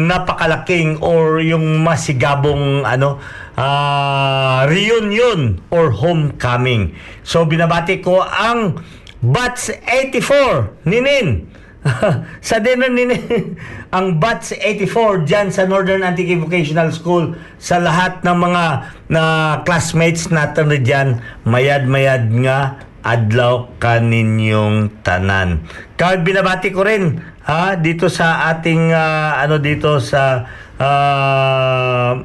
napakalaking 0.05 1.01
or 1.01 1.41
yung 1.41 1.81
masigabong 1.81 2.85
ano 2.85 3.17
ah, 3.57 4.69
reunion 4.69 5.57
or 5.73 5.89
homecoming 5.89 6.93
so 7.25 7.41
binabati 7.41 8.05
ko 8.05 8.21
ang 8.21 8.77
Bats 9.23 9.71
84, 9.87 10.83
Ninin. 10.83 11.47
sa 12.47 12.63
dinner 12.63 12.87
Ninin, 12.87 13.59
ang 13.95 14.17
Bats 14.19 14.55
84 14.55 15.27
dyan 15.27 15.47
sa 15.51 15.67
Northern 15.67 16.03
Antique 16.03 16.39
Vocational 16.39 16.95
School 16.95 17.35
sa 17.59 17.79
lahat 17.79 18.23
ng 18.23 18.37
mga 18.39 18.65
na 19.11 19.23
classmates 19.67 20.31
natin 20.31 20.71
na 20.71 20.79
dyan, 20.79 21.19
mayad-mayad 21.43 22.31
nga 22.43 22.79
adlaw 23.03 23.67
kaninyong 23.83 25.03
tanan. 25.03 25.67
Kaya 25.99 26.23
binabati 26.23 26.71
ko 26.71 26.87
rin 26.87 27.19
ha 27.43 27.75
dito 27.75 28.07
sa 28.07 28.47
ating 28.55 28.95
ah, 28.95 29.43
ano 29.43 29.59
dito 29.59 29.99
sa 29.99 30.47
ah, 30.79 32.15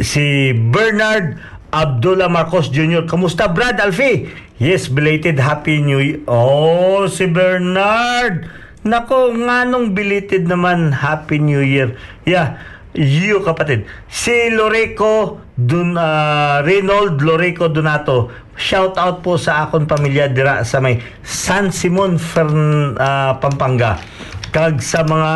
si 0.00 0.56
Bernard 0.56 1.36
Abdullah 1.70 2.32
Marcos 2.32 2.72
Jr. 2.72 3.04
Kamusta 3.04 3.46
Brad 3.46 3.76
Alfie? 3.78 4.26
Yes, 4.60 4.92
belated 4.92 5.40
Happy 5.40 5.80
New 5.80 6.00
Year. 6.00 6.20
Oh, 6.28 7.08
si 7.08 7.24
Bernard. 7.24 8.59
Nako, 8.80 9.36
nga 9.44 9.68
nung 9.68 9.92
belated 9.92 10.48
naman 10.48 10.88
Happy 10.96 11.36
New 11.36 11.60
Year. 11.60 12.00
Yeah, 12.24 12.56
you 12.96 13.44
kapatid. 13.44 13.84
Si 14.08 14.48
Loreco 14.56 15.36
Dun, 15.52 16.00
ah, 16.00 16.64
Reynold 16.64 17.20
Loreco 17.20 17.68
Donato. 17.68 18.32
Shout 18.56 18.96
out 18.96 19.20
po 19.20 19.36
sa 19.36 19.68
akong 19.68 19.84
pamilya 19.84 20.32
dira 20.32 20.64
sa 20.64 20.80
may 20.80 20.96
San 21.20 21.68
Simon 21.68 22.16
Fern, 22.16 22.96
ah, 22.96 23.36
Pampanga. 23.36 24.00
Kag 24.48 24.80
sa 24.80 25.04
mga 25.04 25.32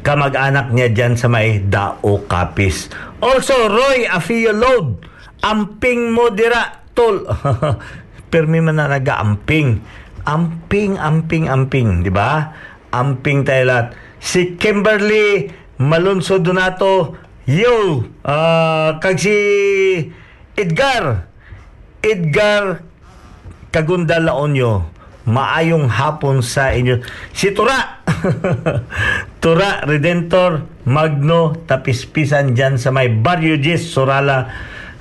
kamag-anak 0.00 0.72
niya 0.72 0.88
dyan 0.88 1.20
sa 1.20 1.28
may 1.28 1.60
Dao 1.60 2.24
Kapis. 2.24 2.88
Also, 3.20 3.68
Roy 3.68 4.08
Afio 4.08 4.56
Load, 4.56 5.04
amping 5.44 6.16
mo 6.16 6.32
dira, 6.32 6.88
tol. 6.96 7.28
Permi 8.32 8.64
man 8.64 8.80
na 8.80 8.88
nag-amping. 8.88 9.99
Amping, 10.30 10.94
amping, 10.94 11.50
amping, 11.50 12.06
di 12.06 12.10
ba? 12.14 12.54
Amping 12.94 13.42
tayo 13.42 13.66
lahat. 13.66 13.98
Si 14.22 14.54
Kimberly 14.54 15.50
Malunso 15.82 16.38
Donato, 16.38 17.18
yo, 17.50 18.06
ah, 18.22 19.02
kag 19.02 19.18
si 19.18 19.34
Edgar, 20.54 21.26
Edgar 21.98 22.86
Kagunda 23.74 24.22
Laonyo, 24.22 24.86
maayong 25.26 25.90
hapon 25.90 26.46
sa 26.46 26.70
inyo. 26.70 27.02
Si 27.34 27.50
Tura, 27.50 28.02
Tura 29.42 29.82
Redentor 29.82 30.84
Magno 30.86 31.58
Tapispisan 31.66 32.54
dyan 32.54 32.78
sa 32.78 32.94
may 32.94 33.10
Barrio 33.10 33.58
Gis, 33.58 33.90
Sorala. 33.90 34.46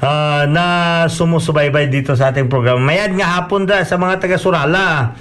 Ah, 0.03 0.43
na 0.47 0.65
sumusubaybay 1.11 1.91
dito 1.91 2.15
sa 2.15 2.31
ating 2.31 2.47
programa. 2.47 2.79
Mayad 2.79 3.15
nga 3.15 3.39
hapon 3.39 3.67
da 3.67 3.83
sa 3.83 3.99
mga 3.99 4.19
taga 4.19 4.39
Surala. 4.39 5.15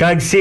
Kag 0.00 0.18
si 0.24 0.40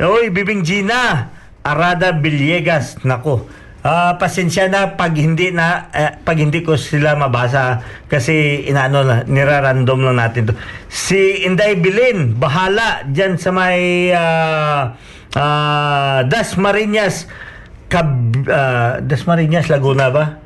Oy, 0.00 0.32
Bibing 0.32 0.64
Gina, 0.64 1.28
Arada 1.60 2.16
Villegas, 2.16 2.96
nako. 3.04 3.44
Ah, 3.80 4.20
pasensya 4.20 4.68
na 4.68 4.92
pag 4.92 5.16
hindi 5.16 5.56
na 5.56 5.88
eh, 5.96 6.12
pag 6.20 6.36
hindi 6.36 6.60
ko 6.60 6.76
sila 6.76 7.16
mabasa 7.16 7.80
kasi 8.12 8.68
inaano 8.68 9.00
na 9.08 9.24
nirarandom 9.24 10.04
lang 10.04 10.20
natin 10.20 10.52
to. 10.52 10.54
Si 10.92 11.48
Inday 11.48 11.80
Bilin, 11.80 12.36
bahala 12.36 13.08
diyan 13.08 13.40
sa 13.40 13.48
may 13.56 14.12
ah, 14.12 15.00
ah, 15.32 16.20
Dasmariñas 16.28 17.24
Cab, 17.88 18.36
ah, 18.52 19.00
Dasmariñas 19.00 19.72
Laguna 19.72 20.12
ba? 20.12 20.39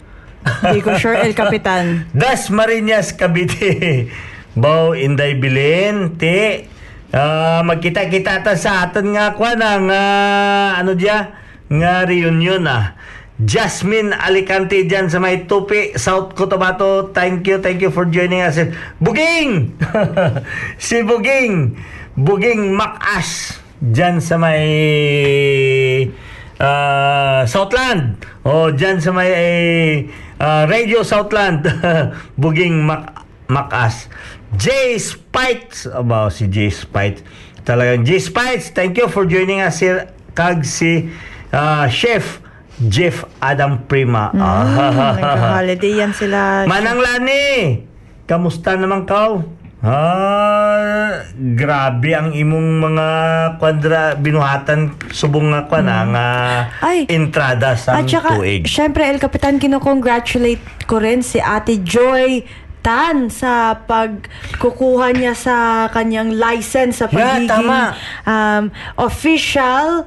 Hindi 0.44 0.80
ko 0.84 0.96
sure, 1.00 1.16
El 1.16 1.32
Capitan. 1.32 2.04
Dasmariñas 2.12 3.16
Cavite. 3.16 4.08
Bao 4.54 4.94
Inday 4.94 5.34
Bilin, 5.34 6.14
te 6.14 6.70
ah, 7.10 7.66
magkita-kita 7.66 8.46
ta 8.46 8.54
sa 8.54 8.86
aton 8.86 9.18
nga 9.18 9.34
kwa 9.34 9.58
ng 9.58 9.90
ah, 9.90 10.78
ano 10.78 10.94
dia 10.94 11.34
nga 11.66 12.06
reunion 12.06 12.62
ah. 12.70 12.94
Jasmine 13.34 14.14
Alicante 14.14 14.86
dyan 14.86 15.10
sa 15.10 15.18
may 15.18 15.50
Tupi, 15.50 15.98
South 15.98 16.38
Cotabato. 16.38 17.10
Thank 17.10 17.50
you, 17.50 17.58
thank 17.58 17.82
you 17.82 17.90
for 17.90 18.06
joining 18.06 18.46
us. 18.46 18.62
Buging! 19.02 19.74
si 20.78 21.02
Buging! 21.02 21.74
Buging 22.14 22.78
Makas 22.78 23.58
dyan 23.82 24.22
sa 24.22 24.38
may 24.38 24.70
ah, 26.62 27.42
Southland. 27.50 28.22
O 28.46 28.70
dyan 28.70 29.02
sa 29.02 29.10
may 29.10 29.34
ah, 30.40 30.64
Radio 30.66 31.02
Southland. 31.02 31.66
Buging 32.40 32.82
Mac 32.86 33.24
Makas. 33.46 34.08
Jay 34.56 34.96
Spikes. 34.96 35.90
Aba, 35.90 36.30
si 36.30 36.48
Jay 36.48 36.70
Spikes. 36.70 37.20
Talagang 37.64 38.04
Jay 38.04 38.20
Spikes, 38.20 38.70
thank 38.76 38.96
you 39.00 39.08
for 39.08 39.24
joining 39.24 39.64
us 39.64 39.80
here. 39.80 40.12
Kag 40.36 40.64
si 40.68 41.08
ah, 41.52 41.88
Chef 41.88 42.44
Jeff 42.90 43.22
Adam 43.38 43.86
Prima. 43.86 44.34
Ah. 44.34 45.14
Nagka-holiday 45.16 45.92
yan 46.02 46.12
sila. 46.12 46.66
Manang 46.66 46.98
Lani, 46.98 47.86
kamusta 48.26 48.74
naman 48.74 49.06
ka? 49.06 49.46
Ah, 49.84 51.28
grabe 51.36 52.16
ang 52.16 52.32
imong 52.32 52.80
mga 52.80 53.08
kwadra 53.60 54.16
binuhatan 54.16 54.96
subong 55.12 55.52
nga 55.52 55.68
kwan 55.68 55.84
ang 55.84 56.16
ah, 56.16 56.72
Ay. 56.80 57.04
entrada 57.06 57.76
sa 57.76 58.00
At 58.00 58.08
saka, 58.08 58.32
tuig. 58.32 58.64
syempre, 58.64 59.04
El 59.04 59.20
Capitan, 59.20 59.60
kinukongratulate 59.60 60.88
ko 60.88 60.96
rin 60.96 61.20
si 61.20 61.36
Ate 61.36 61.84
Joy 61.84 62.48
Tan 62.80 63.28
sa 63.28 63.80
pagkukuha 63.80 65.16
niya 65.16 65.32
sa 65.32 65.56
kanyang 65.88 66.32
license 66.32 67.00
sa 67.00 67.08
Yeah, 67.08 67.16
pagiging 67.40 67.48
tama. 67.48 67.96
um, 68.24 68.64
official 68.96 70.04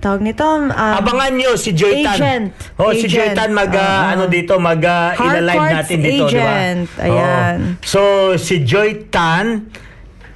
tawag 0.00 0.20
nito 0.20 0.42
um, 0.42 0.72
Abangan 0.72 1.30
nyo 1.30 1.54
si 1.54 1.70
Joy 1.70 2.00
Tan. 2.00 2.16
agent. 2.16 2.44
Oh, 2.74 2.90
si 2.90 3.04
Joy 3.04 3.30
Agent. 3.30 3.36
Tan 3.36 3.50
mag 3.52 3.68
ah, 3.70 3.80
Ah. 3.80 4.04
ano 4.12 4.24
dito 4.26 4.56
mag 4.56 4.80
uh, 4.80 5.12
ila-live 5.14 5.60
Harcourt's 5.60 5.76
natin 5.76 5.98
dito, 6.00 6.24
di 6.26 6.34
ba? 6.34 6.48
agent. 6.48 6.80
Ayan. 6.98 7.56
Oh. 7.60 7.84
So 7.84 8.00
si 8.34 8.64
Joy 8.64 9.06
Tan 9.06 9.68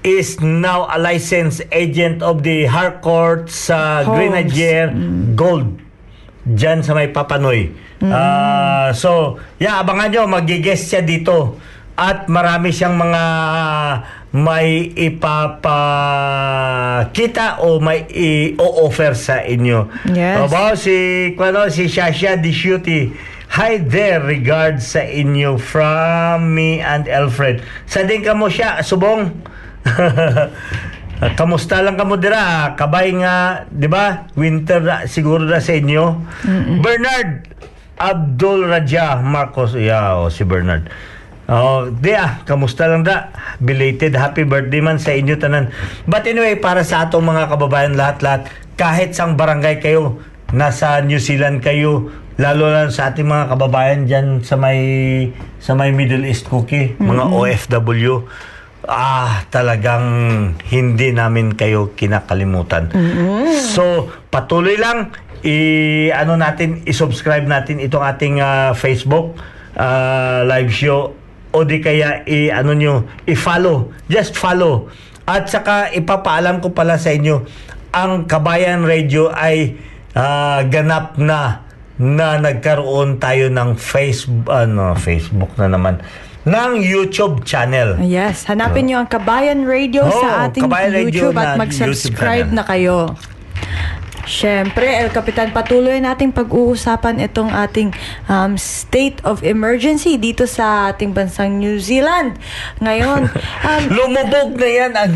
is 0.05 0.37
now 0.39 0.85
a 0.85 1.01
licensed 1.01 1.65
agent 1.71 2.21
of 2.21 2.45
the 2.45 2.69
Harcourt 2.69 3.49
sa 3.49 4.05
Homes. 4.05 4.12
Grenadier 4.12 4.93
Gold 5.33 5.81
dyan 6.45 6.85
sa 6.85 6.93
may 6.93 7.09
Papanoy. 7.09 7.73
Ah, 8.05 8.93
so, 8.93 9.41
yeah, 9.57 9.81
abangan 9.81 10.12
nyo, 10.12 10.23
magigest 10.29 10.93
siya 10.93 11.01
dito. 11.01 11.57
At 11.97 12.29
marami 12.29 12.69
siyang 12.69 13.01
mga 13.01 13.23
may 14.35 14.91
ipapakita 14.99 15.62
o 17.62 17.78
may 17.78 18.03
i-offer 18.11 19.14
sa 19.14 19.47
inyo. 19.47 19.87
Yes. 20.11 20.51
Aba, 20.51 20.74
si, 20.74 21.30
ano, 21.39 21.70
si 21.70 21.87
Shasha 21.87 22.35
Dishuti. 22.35 23.14
Hi 23.55 23.78
there, 23.78 24.18
regards 24.18 24.99
sa 24.99 25.07
inyo 25.07 25.55
from 25.62 26.59
me 26.59 26.82
and 26.82 27.07
Alfred. 27.07 27.62
Sa 27.87 28.03
din 28.03 28.26
ka 28.26 28.35
mo 28.35 28.51
siya, 28.51 28.82
subong. 28.82 29.30
Kamusta 31.39 31.78
lang 31.78 31.95
kamo 31.95 32.18
dira? 32.18 32.74
Kabay 32.74 33.14
nga, 33.22 33.62
'di 33.70 33.87
ba? 33.87 34.26
Winter 34.35 34.82
na, 34.82 35.07
siguro 35.07 35.47
na 35.47 35.62
sa 35.62 35.78
inyo. 35.78 36.18
Bernard 36.82 37.47
Abdul 37.95 38.66
Raja 38.66 39.22
Marcos, 39.22 39.78
yeah, 39.78 40.18
oh, 40.18 40.26
si 40.26 40.43
Bernard. 40.43 40.91
Oh, 41.45 41.93
di 41.93 42.17
ah, 42.17 42.41
kamusta 42.49 42.89
lang 42.89 43.05
da? 43.05 43.29
Belated 43.61 44.17
happy 44.17 44.49
birthday 44.49 44.81
man 44.81 44.97
sa 44.97 45.13
inyo 45.13 45.37
tanan. 45.37 45.69
But 46.09 46.25
anyway, 46.25 46.57
para 46.57 46.81
sa 46.89 47.05
atong 47.05 47.21
mga 47.25 47.53
kababayan 47.53 48.01
lahat-lahat, 48.01 48.49
kahit 48.81 49.13
sang 49.13 49.37
barangay 49.37 49.85
kayo, 49.85 50.25
nasa 50.57 51.05
New 51.05 51.21
Zealand 51.21 51.61
kayo, 51.61 52.09
lalo 52.41 52.73
lang 52.73 52.89
sa 52.89 53.13
ating 53.13 53.29
mga 53.29 53.45
kababayan 53.53 54.09
diyan 54.09 54.27
sa 54.41 54.57
may 54.57 54.81
sa 55.61 55.77
may 55.77 55.93
Middle 55.93 56.25
East 56.25 56.49
cookie, 56.49 56.97
mga 56.97 57.29
OFW 57.29 58.25
ah, 58.89 59.45
talagang 59.49 60.05
hindi 60.69 61.13
namin 61.13 61.57
kayo 61.57 61.93
kinakalimutan. 61.97 62.93
So, 63.73 64.13
patuloy 64.29 64.77
lang 64.77 65.13
i 65.45 66.09
ano 66.09 66.41
natin 66.41 66.81
i-subscribe 66.89 67.45
natin 67.45 67.77
itong 67.77 68.01
ating 68.01 68.41
ah, 68.41 68.73
Facebook 68.73 69.37
ah, 69.77 70.41
live 70.49 70.73
show 70.73 71.13
o 71.55 71.63
di 71.63 71.79
kaya 71.79 72.27
i 72.27 72.51
ano 72.51 72.75
nyo 72.75 72.95
i-follow 73.25 73.95
just 74.11 74.35
follow 74.35 74.91
at 75.25 75.47
saka 75.47 75.95
ipapaalam 75.95 76.59
ko 76.59 76.75
pala 76.75 76.99
sa 76.99 77.15
inyo 77.15 77.47
ang 77.95 78.27
Kabayan 78.27 78.83
Radio 78.83 79.31
ay 79.31 79.79
ah, 80.13 80.67
ganap 80.67 81.15
na 81.17 81.63
na 81.95 82.43
nagkaroon 82.43 83.23
tayo 83.23 83.47
ng 83.49 83.79
Facebook 83.79 84.51
ano 84.51 84.99
Facebook 84.99 85.55
na 85.55 85.71
naman 85.71 86.03
ng 86.45 86.77
YouTube 86.77 87.41
channel. 87.49 87.97
Yes, 88.05 88.45
hanapin 88.45 88.85
niyo 88.85 89.01
ang 89.01 89.09
Kabayan 89.09 89.65
Radio 89.65 90.05
Oh, 90.05 90.13
sa 90.13 90.45
ating 90.45 90.69
Kabayan 90.69 90.93
Radio 90.93 91.33
YouTube 91.33 91.33
na 91.33 91.41
at 91.41 91.47
YouTube 91.57 91.61
mag-subscribe 91.65 92.49
channel. 92.53 92.57
na 92.61 92.65
kayo. 92.69 92.97
Siyempre, 94.25 94.89
El 94.89 95.12
Capitan, 95.12 95.53
patuloy 95.53 96.01
nating 96.01 96.33
pag-uusapan 96.33 97.20
itong 97.20 97.53
ating 97.53 97.93
um, 98.25 98.57
state 98.57 99.20
of 99.20 99.45
emergency 99.45 100.16
dito 100.16 100.49
sa 100.49 100.93
ating 100.93 101.12
bansang 101.12 101.61
New 101.61 101.77
Zealand. 101.77 102.41
Ngayon, 102.81 103.29
um, 103.68 103.83
Lumubog 103.93 104.57
na 104.57 104.68
yan. 104.68 104.93
Ang, 104.97 105.14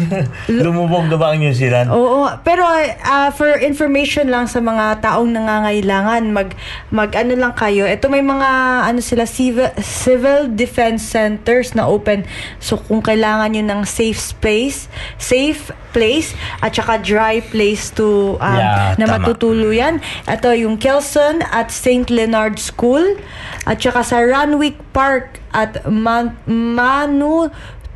lumubog 0.53 1.09
na 1.09 1.17
ba 1.17 1.33
ang 1.33 1.41
New 1.41 1.57
Zealand? 1.57 1.89
Oo, 1.89 2.29
pero 2.45 2.69
uh, 2.69 3.31
for 3.33 3.57
information 3.65 4.29
lang 4.29 4.45
sa 4.45 4.61
mga 4.61 5.01
taong 5.01 5.33
nangangailangan, 5.33 6.29
mag 6.29 6.53
mag 6.93 7.11
ano 7.17 7.33
lang 7.33 7.57
kayo. 7.57 7.89
Ito 7.89 8.13
may 8.13 8.21
mga 8.21 8.51
ano 8.93 9.01
sila 9.01 9.25
civil, 9.25 9.73
civil 9.81 10.53
defense 10.53 11.01
centers 11.01 11.73
na 11.73 11.89
open. 11.89 12.29
So 12.61 12.77
kung 12.77 13.01
kailangan 13.01 13.57
niyo 13.57 13.65
ng 13.65 13.89
safe 13.89 14.21
space, 14.21 14.93
safe 15.17 15.73
place 15.97 16.37
at 16.61 16.77
saka 16.77 17.01
dry 17.01 17.41
place 17.41 17.89
to 17.97 18.37
um, 18.39 18.57
Yeah, 18.59 18.98
na 18.99 19.07
tama. 19.07 19.23
matutuluyan. 19.23 20.03
Ito 20.27 20.53
yung 20.53 20.77
Kelson 20.77 21.41
at 21.41 21.71
St. 21.71 22.11
Leonard 22.11 22.59
School 22.59 23.17
at 23.63 23.79
saka 23.79 24.03
sa 24.03 24.19
Ranwick 24.19 24.77
Park 24.91 25.39
at 25.51 25.87
Man- 25.87 26.37
Manu 26.45 27.49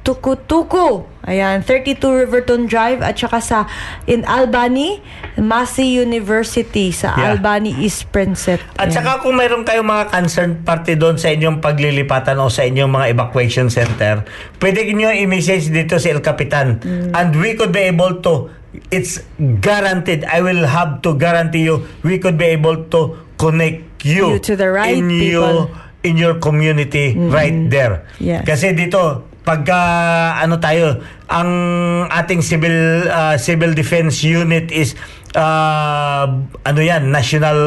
Tukutuku. 0.02 1.06
Ayan, 1.22 1.62
32 1.62 1.94
Riverton 2.02 2.66
Drive 2.66 2.98
at 2.98 3.14
saka 3.14 3.38
sa 3.38 3.58
in 4.04 4.26
Albany, 4.26 4.98
Massey 5.38 5.94
University 5.94 6.90
sa 6.90 7.14
Yeah. 7.14 7.38
Albany 7.38 7.70
East 7.78 8.10
Princet. 8.10 8.58
At 8.74 8.90
saka 8.90 9.22
kung 9.22 9.38
mayroon 9.38 9.62
kayong 9.62 9.86
mga 9.86 10.10
concerned 10.10 10.66
party 10.66 10.98
doon 10.98 11.14
sa 11.14 11.30
inyong 11.30 11.62
paglilipatan 11.62 12.34
o 12.36 12.50
sa 12.50 12.66
inyong 12.66 12.90
mga 12.90 13.06
evacuation 13.14 13.70
center, 13.70 14.26
pwede 14.58 14.82
nyo 14.90 15.14
i-message 15.14 15.70
dito 15.70 15.94
si 15.96 16.10
El 16.10 16.18
Capitan. 16.18 16.82
And 17.14 17.38
we 17.38 17.54
could 17.54 17.70
be 17.70 17.86
able 17.86 18.18
to, 18.26 18.50
it's 18.90 19.20
guaranteed, 19.60 20.24
I 20.24 20.40
will 20.40 20.64
have 20.66 21.02
to 21.04 21.16
guarantee 21.16 21.64
you, 21.68 21.84
we 22.02 22.18
could 22.18 22.38
be 22.38 22.52
able 22.56 22.84
to 22.92 23.16
connect 23.36 24.04
you, 24.04 24.36
You 24.36 24.38
to 24.38 24.56
the 24.56 24.70
right 24.70 24.96
in 24.96 25.08
people. 25.08 25.68
you, 25.70 25.80
in 26.02 26.14
your 26.18 26.38
community 26.42 27.14
right 27.14 27.70
there. 27.70 28.06
Yes. 28.18 28.42
Kasi 28.42 28.74
dito, 28.74 29.30
pagka 29.46 29.78
ano 30.38 30.58
tayo, 30.58 30.98
ang 31.30 31.50
ating 32.10 32.42
civil 32.42 33.06
uh, 33.06 33.38
civil 33.38 33.74
defense 33.74 34.22
unit 34.22 34.70
is 34.74 34.98
uh, 35.38 36.26
ano 36.66 36.80
yan, 36.82 37.10
national 37.14 37.58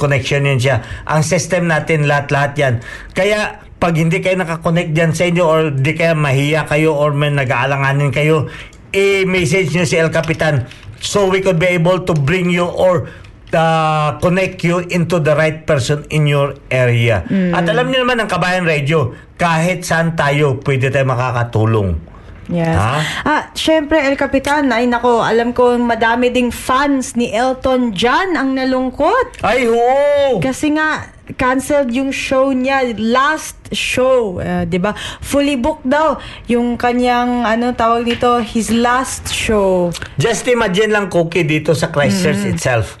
connection 0.00 0.48
yan 0.48 0.60
siya. 0.60 0.76
Ang 1.04 1.20
system 1.24 1.68
natin 1.68 2.08
lahat-lahat 2.08 2.52
yan. 2.56 2.74
Kaya 3.12 3.60
pag 3.76 4.00
hindi 4.00 4.24
kayo 4.24 4.40
nakakonect 4.40 4.96
dyan 4.96 5.12
sa 5.12 5.28
inyo 5.28 5.44
or 5.44 5.60
di 5.68 5.92
kaya 5.92 6.16
mahiya 6.16 6.64
kayo 6.64 6.96
or 6.96 7.12
may 7.12 7.28
nag-aalanganin 7.28 8.08
kayo, 8.16 8.48
i-message 8.94 9.74
nyo 9.74 9.84
si 9.84 9.98
El 9.98 10.14
Capitan 10.14 10.70
so 11.02 11.26
we 11.26 11.42
could 11.42 11.58
be 11.58 11.68
able 11.74 12.00
to 12.06 12.14
bring 12.14 12.48
you 12.48 12.64
or 12.64 13.10
uh, 13.52 14.16
connect 14.22 14.62
you 14.64 14.80
into 14.88 15.18
the 15.20 15.34
right 15.34 15.66
person 15.66 16.06
in 16.08 16.30
your 16.30 16.54
area. 16.70 17.26
At 17.52 17.66
alam 17.68 17.90
niyo 17.90 18.06
naman 18.06 18.24
ng 18.24 18.28
Kabayan 18.30 18.64
Radio, 18.64 19.12
kahit 19.36 19.84
saan 19.84 20.14
tayo, 20.16 20.62
pwede 20.62 20.88
tayo 20.88 21.06
makakatulong. 21.06 22.14
Yes. 22.44 22.76
Ha? 22.76 22.96
Ah, 23.24 23.42
syempre 23.56 24.04
El 24.04 24.20
Capitan, 24.20 24.68
ay 24.68 24.84
nako, 24.84 25.24
alam 25.24 25.56
ko 25.56 25.80
madami 25.80 26.28
ding 26.28 26.52
fans 26.52 27.16
ni 27.16 27.32
Elton 27.32 27.96
John 27.96 28.36
ang 28.36 28.52
nalungkot. 28.52 29.40
Ay, 29.40 29.64
oo! 29.64 30.44
Kasi 30.44 30.76
nga 30.76 31.13
canceled 31.40 31.88
yung 31.96 32.12
show 32.12 32.52
niya, 32.52 32.92
last 33.00 33.56
show, 33.72 34.36
eh, 34.44 34.68
'di 34.68 34.76
ba? 34.76 34.92
Fully 35.24 35.56
booked 35.56 35.88
daw 35.88 36.20
yung 36.44 36.76
kanyang 36.76 37.48
ano 37.48 37.72
tawag 37.72 38.04
dito, 38.04 38.44
his 38.44 38.68
last 38.68 39.32
show. 39.32 39.88
Just 40.20 40.44
imagine 40.52 40.92
lang, 40.92 41.08
Cookie, 41.08 41.48
dito 41.48 41.72
sa 41.72 41.88
Christchurch 41.88 42.44
itself. 42.44 43.00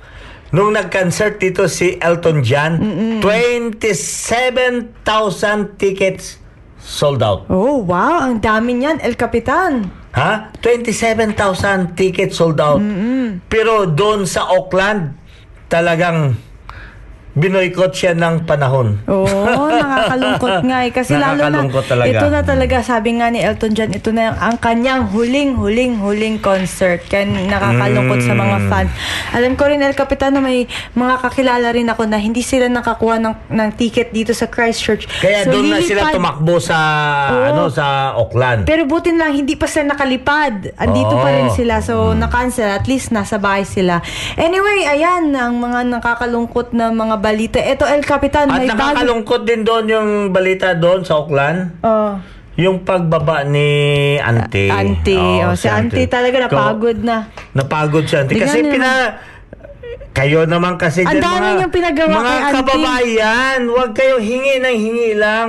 Nung 0.54 0.70
nag-concert 0.70 1.42
dito 1.42 1.66
si 1.66 1.98
Elton 1.98 2.46
John, 2.46 2.78
27,000 3.18 4.94
tickets 5.76 6.38
sold 6.78 7.26
out. 7.26 7.50
Oh, 7.50 7.82
wow, 7.82 8.22
ang 8.22 8.38
dami 8.38 8.78
niyan, 8.78 9.02
El 9.02 9.18
Capitan. 9.18 9.90
Ha? 10.14 10.54
27,000 10.62 11.98
tickets 11.98 12.38
sold 12.38 12.62
out. 12.62 12.78
Pero 13.50 13.82
doon 13.90 14.30
sa 14.30 14.46
Auckland, 14.46 15.18
talagang 15.66 16.38
binoykot 17.34 17.90
siya 17.90 18.14
ng 18.14 18.46
panahon. 18.46 19.02
Oo, 19.04 19.26
nakakalungkot 19.74 20.62
nga 20.62 20.78
eh. 20.82 20.90
Kasi 20.90 21.12
lalo 21.14 21.42
na, 21.44 21.66
talaga. 21.82 22.06
ito 22.08 22.26
na 22.28 22.40
talaga, 22.40 22.76
sabi 22.80 23.18
nga 23.18 23.26
ni 23.26 23.42
Elton 23.42 23.74
John, 23.74 23.90
ito 23.90 24.10
na 24.10 24.38
ang 24.38 24.56
kanyang 24.56 25.10
huling, 25.10 25.58
huling, 25.58 25.98
huling 25.98 26.38
concert. 26.38 27.02
Kaya 27.04 27.26
nakakalungkot 27.26 28.20
sa 28.20 28.32
mga 28.32 28.56
Mm. 28.56 28.68
fans. 28.68 28.90
Alam 29.32 29.52
ko 29.54 29.66
rin, 29.66 29.82
El 29.82 29.92
Capitano, 29.92 30.38
may 30.38 30.64
mga 30.92 31.14
kakilala 31.20 31.68
rin 31.70 31.86
ako 31.86 32.06
na 32.06 32.16
hindi 32.16 32.40
sila 32.40 32.70
nakakuha 32.70 33.18
ng, 33.18 33.34
ng 33.50 33.68
ticket 33.74 34.08
dito 34.10 34.30
sa 34.30 34.46
Christchurch. 34.46 35.10
Kaya 35.18 35.42
So, 35.42 35.52
doon 35.52 35.66
na 35.68 35.82
sila 35.82 36.14
tumakbo 36.14 36.62
sa 36.62 36.78
Oo. 37.28 37.44
ano 37.44 37.62
sa 37.68 38.14
Auckland. 38.14 38.62
Pero 38.62 38.86
butin 38.86 39.18
lang, 39.18 39.34
hindi 39.34 39.58
pa 39.58 39.66
sila 39.66 39.90
nakalipad. 39.90 40.70
Andito 40.76 41.18
pa 41.18 41.28
rin 41.28 41.50
Oo. 41.50 41.56
sila. 41.58 41.82
So, 41.82 42.14
na-cancel. 42.14 42.70
At 42.70 42.86
least, 42.86 43.10
nasa 43.10 43.36
bahay 43.36 43.66
sila. 43.66 43.98
Anyway, 44.34 44.86
ayan, 44.86 45.34
ang 45.34 45.58
mga 45.58 45.82
nakakalungkot 45.90 46.70
na 46.70 46.88
mga 46.88 47.23
balita. 47.24 47.56
Ito, 47.56 47.88
El 47.88 48.04
Capitan, 48.04 48.52
At 48.52 48.60
may 48.60 48.68
bago. 48.68 48.76
nakakalungkot 48.76 49.42
din 49.48 49.64
doon 49.64 49.84
yung 49.88 50.08
balita 50.28 50.76
doon 50.76 51.00
sa 51.00 51.16
Auckland. 51.16 51.80
Oh. 51.80 52.20
Yung 52.54 52.84
pagbaba 52.84 53.42
ni 53.42 53.66
Ante. 54.20 54.68
Auntie. 54.68 55.16
Oo, 55.16 55.50
oh, 55.50 55.54
si 55.56 55.66
Auntie 55.66 56.06
talaga 56.06 56.46
napagod 56.46 57.00
na. 57.00 57.32
Napagod 57.56 58.04
si 58.04 58.14
Auntie. 58.14 58.36
Tingnan 58.36 58.52
Kasi 58.52 58.60
pina... 58.68 58.90
Kayo 60.14 60.46
naman 60.46 60.78
kasi 60.78 61.02
Ang 61.02 61.18
dyan, 61.18 61.26
dami 61.26 61.42
mga, 61.42 61.56
niyong 61.58 61.74
pinagawa 61.74 62.12
mga 62.14 62.22
kay 62.22 62.38
Auntie. 62.38 62.54
kababayan, 62.54 63.58
huwag 63.66 63.90
kayo 63.98 64.16
hingi 64.22 64.54
ng 64.62 64.76
hingi 64.78 65.10
lang. 65.18 65.48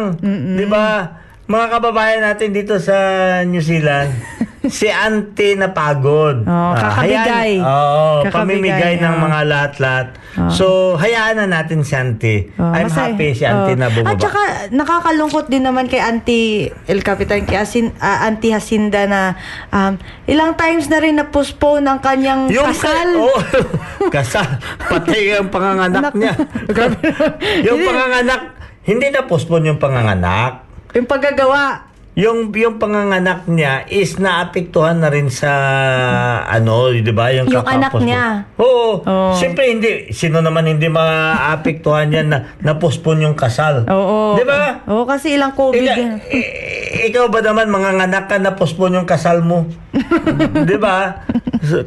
Di 0.58 0.66
ba? 0.66 1.06
Mga 1.46 1.66
kababayan 1.70 2.22
natin 2.26 2.50
dito 2.50 2.82
sa 2.82 2.98
New 3.46 3.62
Zealand, 3.62 4.10
si 4.68 4.88
Auntie 4.88 5.54
napagod. 5.54 6.44
Oh, 6.44 6.74
kakabigay. 6.74 7.58
hayaan- 7.58 7.64
Oo, 7.64 8.10
Kakabigay, 8.22 8.34
pamimigay 8.34 8.94
ng 8.98 9.14
oh. 9.14 9.24
mga 9.24 9.40
lahat-lahat. 9.46 10.08
So, 10.48 10.66
hayaan 10.94 11.40
na 11.40 11.48
natin 11.50 11.80
si 11.82 11.94
Auntie. 11.94 12.52
Oh, 12.54 12.68
I'm 12.68 12.86
masaya. 12.86 13.10
happy 13.10 13.32
si 13.32 13.44
Auntie 13.44 13.74
Oh. 13.74 13.80
na 13.80 13.88
bumaba. 13.88 14.12
At 14.12 14.20
saka, 14.20 14.42
nakakalungkot 14.70 15.48
din 15.48 15.64
naman 15.64 15.86
kay 15.86 15.98
Auntie 15.98 16.70
El 16.86 17.00
Capitan, 17.00 17.44
kay 17.44 17.56
Asin, 17.58 17.96
ah, 17.98 18.26
Auntie 18.26 18.52
Hacinda 18.52 19.06
na 19.06 19.40
um, 19.70 19.96
ilang 20.26 20.54
times 20.54 20.86
na 20.86 21.00
rin 21.00 21.16
na-postpone 21.16 21.86
ang 21.86 22.00
kanyang 22.00 22.52
kasal. 22.52 23.10
Oh, 23.96 24.10
kasal. 24.10 24.60
Patay 24.82 25.34
ang 25.34 25.48
panganganak 25.48 26.04
Anak. 26.06 26.14
niya. 26.14 26.34
Yung 27.64 27.80
panganganak, 27.82 28.42
hindi 28.84 29.08
na 29.08 29.24
postpone 29.24 29.66
yung 29.68 29.80
panganganak. 29.80 30.68
Yung 30.92 31.08
paggagawa. 31.08 31.85
Yung 32.16 32.48
yung 32.56 32.80
panganganak 32.80 33.44
niya 33.46 33.84
is 33.86 34.16
naapektuhan 34.16 35.04
na 35.04 35.12
rin 35.12 35.28
sa 35.28 35.52
ano, 36.48 36.88
'di 36.88 37.12
ba? 37.12 37.28
Yung, 37.36 37.52
Yung 37.52 37.68
anak 37.68 37.92
niya. 38.00 38.48
Oo. 38.56 39.04
Oo. 39.04 39.36
Siyempre 39.36 39.68
hindi 39.68 40.16
sino 40.16 40.40
naman 40.40 40.64
hindi 40.64 40.88
maapektuhan 40.88 42.08
yan 42.08 42.32
na 42.32 42.56
na-postpone 42.64 43.28
yung 43.28 43.36
kasal. 43.36 43.84
Oo. 43.86 44.40
'Di 44.40 44.48
ba? 44.48 44.80
Oo, 44.88 45.04
kasi 45.04 45.36
ilang 45.36 45.52
COVID. 45.52 45.84
Eh, 46.32 47.12
ikaw 47.12 47.28
ba 47.28 47.44
naman 47.44 47.68
manganganak 47.68 48.32
ka 48.32 48.40
na 48.40 48.56
postpone 48.56 48.96
yung 48.96 49.10
kasal 49.10 49.44
mo? 49.44 49.68
'Di 50.68 50.80
ba? 50.80 51.20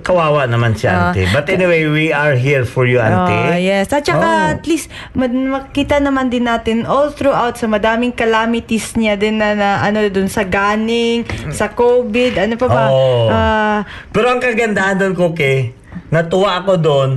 Kawawa 0.02 0.44
naman 0.44 0.74
si 0.74 0.84
Ah. 0.84 1.08
Auntie. 1.08 1.30
But 1.30 1.46
anyway, 1.46 1.86
we 1.86 2.10
are 2.10 2.34
here 2.34 2.66
for 2.66 2.82
you, 2.82 2.98
Oh, 2.98 3.06
Auntie. 3.06 3.62
yes. 3.62 3.88
At 3.88 4.02
saka, 4.02 4.26
Oh. 4.26 4.52
at 4.52 4.66
least, 4.66 4.90
makita 5.14 6.02
naman 6.02 6.28
din 6.28 6.44
natin 6.44 6.82
all 6.82 7.14
throughout 7.14 7.54
sa 7.54 7.64
madaming 7.64 8.10
calamities 8.10 8.98
niya 8.98 9.14
din 9.14 9.38
na, 9.38 9.54
na 9.54 9.78
ano, 9.78 10.10
dun 10.18 10.26
sa 10.26 10.42
ganing, 10.42 11.22
sa 11.48 11.70
COVID, 11.70 12.34
ano 12.36 12.54
pa 12.54 12.66
ba? 12.66 12.82
Oo. 12.88 13.30
Ah, 13.30 13.80
Pero 14.10 14.26
ang 14.28 14.42
kagandahan 14.42 14.98
doon, 14.98 15.14
Cookie, 15.14 15.70
natuwa 16.10 16.58
ako 16.58 16.72
doon 16.76 17.10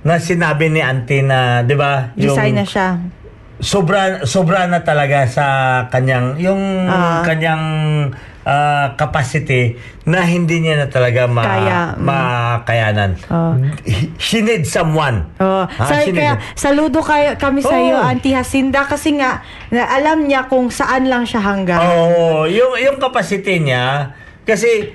na 0.00 0.16
sinabi 0.16 0.66
ni 0.66 0.80
Auntie 0.80 1.20
na, 1.20 1.60
'di 1.60 1.76
ba, 1.76 2.10
design 2.16 2.56
na 2.56 2.64
siya. 2.64 2.98
sobra 3.60 4.26
sobra 4.26 4.66
na 4.66 4.82
talaga 4.82 5.22
sa 5.24 5.46
kanyang 5.86 6.34
yung 6.36 6.58
Ah. 6.82 7.22
kanyang 7.22 7.62
ah, 8.42 8.94
capacity 8.94 9.74
na 10.02 10.22
hindi 10.22 10.58
niya 10.58 10.82
na 10.82 10.86
talaga 10.86 11.30
ma 11.30 11.42
Kaya, 11.42 11.78
mm. 11.94 12.02
makayanan. 12.02 13.10
Oh. 13.30 13.54
She 14.18 14.42
needs 14.42 14.70
someone. 14.70 15.30
Oh, 15.38 15.62
Ah, 15.64 15.86
sorry, 15.86 16.10
she 16.10 16.12
needs- 16.12 16.20
kaya 16.20 16.34
saludo 16.54 16.98
kayo, 17.00 17.34
kami 17.38 17.62
sa 17.62 17.78
iyo, 17.78 17.98
Oh. 17.98 18.06
Auntie 18.06 18.34
Hacinda, 18.34 18.82
kasi 18.84 19.14
nga, 19.14 19.40
na 19.70 19.86
alam 19.88 20.26
niya 20.26 20.46
kung 20.46 20.68
saan 20.68 21.06
lang 21.06 21.22
siya 21.22 21.38
hanggang. 21.40 21.78
Oo, 21.78 22.44
yung 22.46 22.74
yung 22.76 22.98
capacity 22.98 23.62
niya 23.62 24.10
kasi 24.42 24.90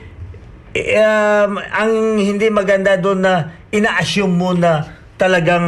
eh, 0.76 1.00
um, 1.00 1.58
ang 1.58 1.92
hindi 2.20 2.52
maganda 2.52 3.00
doon 3.00 3.24
na 3.24 3.34
ina-assume 3.72 4.30
mo 4.30 4.52
na 4.54 4.86
talagang 5.18 5.66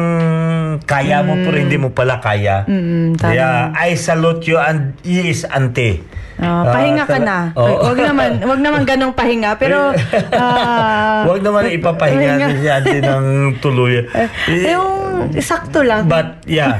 kaya 0.79 1.19
mo 1.19 1.33
pero 1.35 1.57
hindi 1.57 1.75
mo 1.75 1.89
pala 1.89 2.17
kaya. 2.17 2.63
Mm, 2.63 3.17
tama. 3.17 3.27
Kaya 3.27 3.47
I 3.75 3.93
salute 3.93 4.45
you 4.45 4.55
and 4.55 4.93
he 5.01 5.27
is 5.27 5.43
auntie. 5.43 6.05
Ah, 6.39 6.63
Ah, 6.63 6.71
pahinga 6.71 7.03
ka 7.03 7.19
tala- 7.19 7.25
na. 7.25 7.37
Oo. 7.51 7.83
Wag 7.83 7.99
naman, 7.99 8.29
wag 8.39 8.61
naman 8.61 8.81
ganong 8.85 9.11
pahinga, 9.11 9.59
pero 9.59 9.91
ah, 10.33 11.27
Huwag 11.27 11.41
naman 11.41 11.67
ipapahinga 11.67 12.39
pahinga. 12.39 12.47
si 12.63 12.67
auntie 12.69 13.01
ng 13.03 13.25
tuloy. 13.59 14.07
Eh, 14.47 14.71
yung 14.71 14.87
sakto 15.35 15.83
lang. 15.83 16.07
But 16.07 16.45
yeah, 16.45 16.79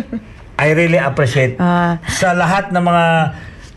I 0.60 0.76
really 0.76 1.00
appreciate 1.00 1.56
Ah. 1.56 1.96
sa 2.12 2.36
lahat 2.36 2.68
ng 2.68 2.82
mga 2.82 3.04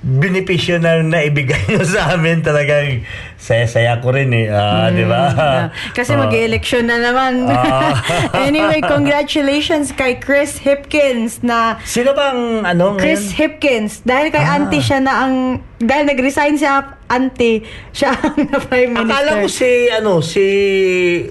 benepisyo 0.04 0.78
na 0.78 1.00
naibigay 1.00 1.64
nyo 1.70 1.80
sa 1.82 2.12
amin 2.12 2.44
talagang 2.44 3.08
saya-saya 3.40 4.00
ko 4.00 4.12
rin 4.12 4.32
eh. 4.32 4.48
Ah, 4.48 4.88
di 4.88 5.04
ba? 5.04 5.24
Ah, 5.30 5.64
kasi 5.92 6.12
Ah. 6.12 6.28
mag-election 6.28 6.84
na 6.84 7.00
naman. 7.00 7.48
Ah. 7.48 7.96
anyway, 8.44 8.80
congratulations 8.80 9.92
kay 9.92 10.16
Chris 10.16 10.60
Hipkins 10.60 11.40
na 11.40 11.80
Sino 11.82 12.12
bang 12.12 12.64
ano 12.64 12.96
Chris 12.96 13.32
ngayon? 13.32 13.40
Hipkins. 13.40 14.04
Dahil 14.04 14.28
kay 14.30 14.44
Ah. 14.44 14.60
auntie 14.60 14.80
siya 14.80 15.00
na 15.00 15.14
ang 15.24 15.36
dahil 15.78 16.04
nag-resign 16.06 16.56
siya 16.56 17.00
auntie, 17.06 17.64
siya 17.92 18.12
ang 18.20 18.44
na 18.44 18.60
prime 18.60 18.92
minister. 18.92 19.08
Akala 19.08 19.32
ko 19.40 19.48
si 19.48 19.72
ano 19.88 20.20
si 20.20 20.46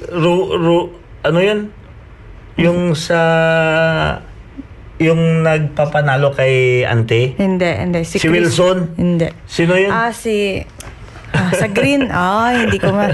Ru, 0.08 0.34
Ru 0.54 0.78
ano 1.22 1.38
yun? 1.38 1.60
Yung 2.56 2.92
sa 2.92 3.20
yung 5.03 5.42
nagpapanalo 5.42 6.30
kay 6.30 6.82
Ante. 6.82 7.34
Hindi, 7.34 7.66
hindi. 7.68 8.00
Si, 8.03 8.16
Si 8.16 8.24
Chris- 8.24 8.55
Wilson? 8.55 8.94
Hindi. 8.94 9.28
Sino 9.44 9.74
yun? 9.74 9.90
Ah, 9.90 10.11
si... 10.11 10.62
Ah, 11.28 11.48
sa 11.50 11.66
green. 11.66 12.07
Ah, 12.12 12.53
hindi 12.55 12.76
ko 12.76 12.92
ma... 12.92 13.09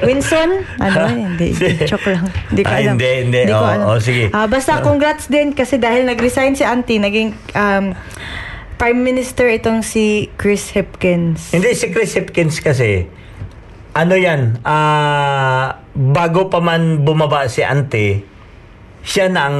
Winson? 0.00 0.62
Ano? 0.78 1.10
hindi. 1.10 1.50
Joke 1.84 2.06
lang. 2.08 2.26
Hindi 2.48 2.62
ko 2.62 2.70
Ah, 2.70 2.78
alam. 2.78 2.94
hindi, 2.94 3.10
hindi. 3.20 3.40
ko 3.44 3.52
Oo, 3.52 3.66
alam. 3.66 3.86
oo, 3.88 3.98
sige. 3.98 4.24
Ah, 4.30 4.46
basta 4.46 4.78
congrats 4.80 5.26
din 5.26 5.50
kasi 5.50 5.76
dahil 5.76 6.04
nag-resign 6.04 6.54
si 6.54 6.62
auntie, 6.62 6.96
naging 6.96 7.34
um, 7.52 7.92
prime 8.74 9.00
minister 9.00 9.46
itong 9.48 9.82
si 9.82 10.30
Chris 10.34 10.70
Hipkins. 10.70 11.50
Hindi 11.50 11.74
si 11.74 11.90
Chris 11.90 12.14
Hipkins 12.14 12.58
kasi 12.58 13.06
ano 13.92 14.14
yan, 14.14 14.58
ah 14.62 15.78
bago 15.90 16.46
pa 16.46 16.58
man 16.58 16.98
bumaba 17.00 17.46
si 17.46 17.62
Ante, 17.62 18.26
siya 19.04 19.28
na 19.28 19.46
ang 19.46 19.58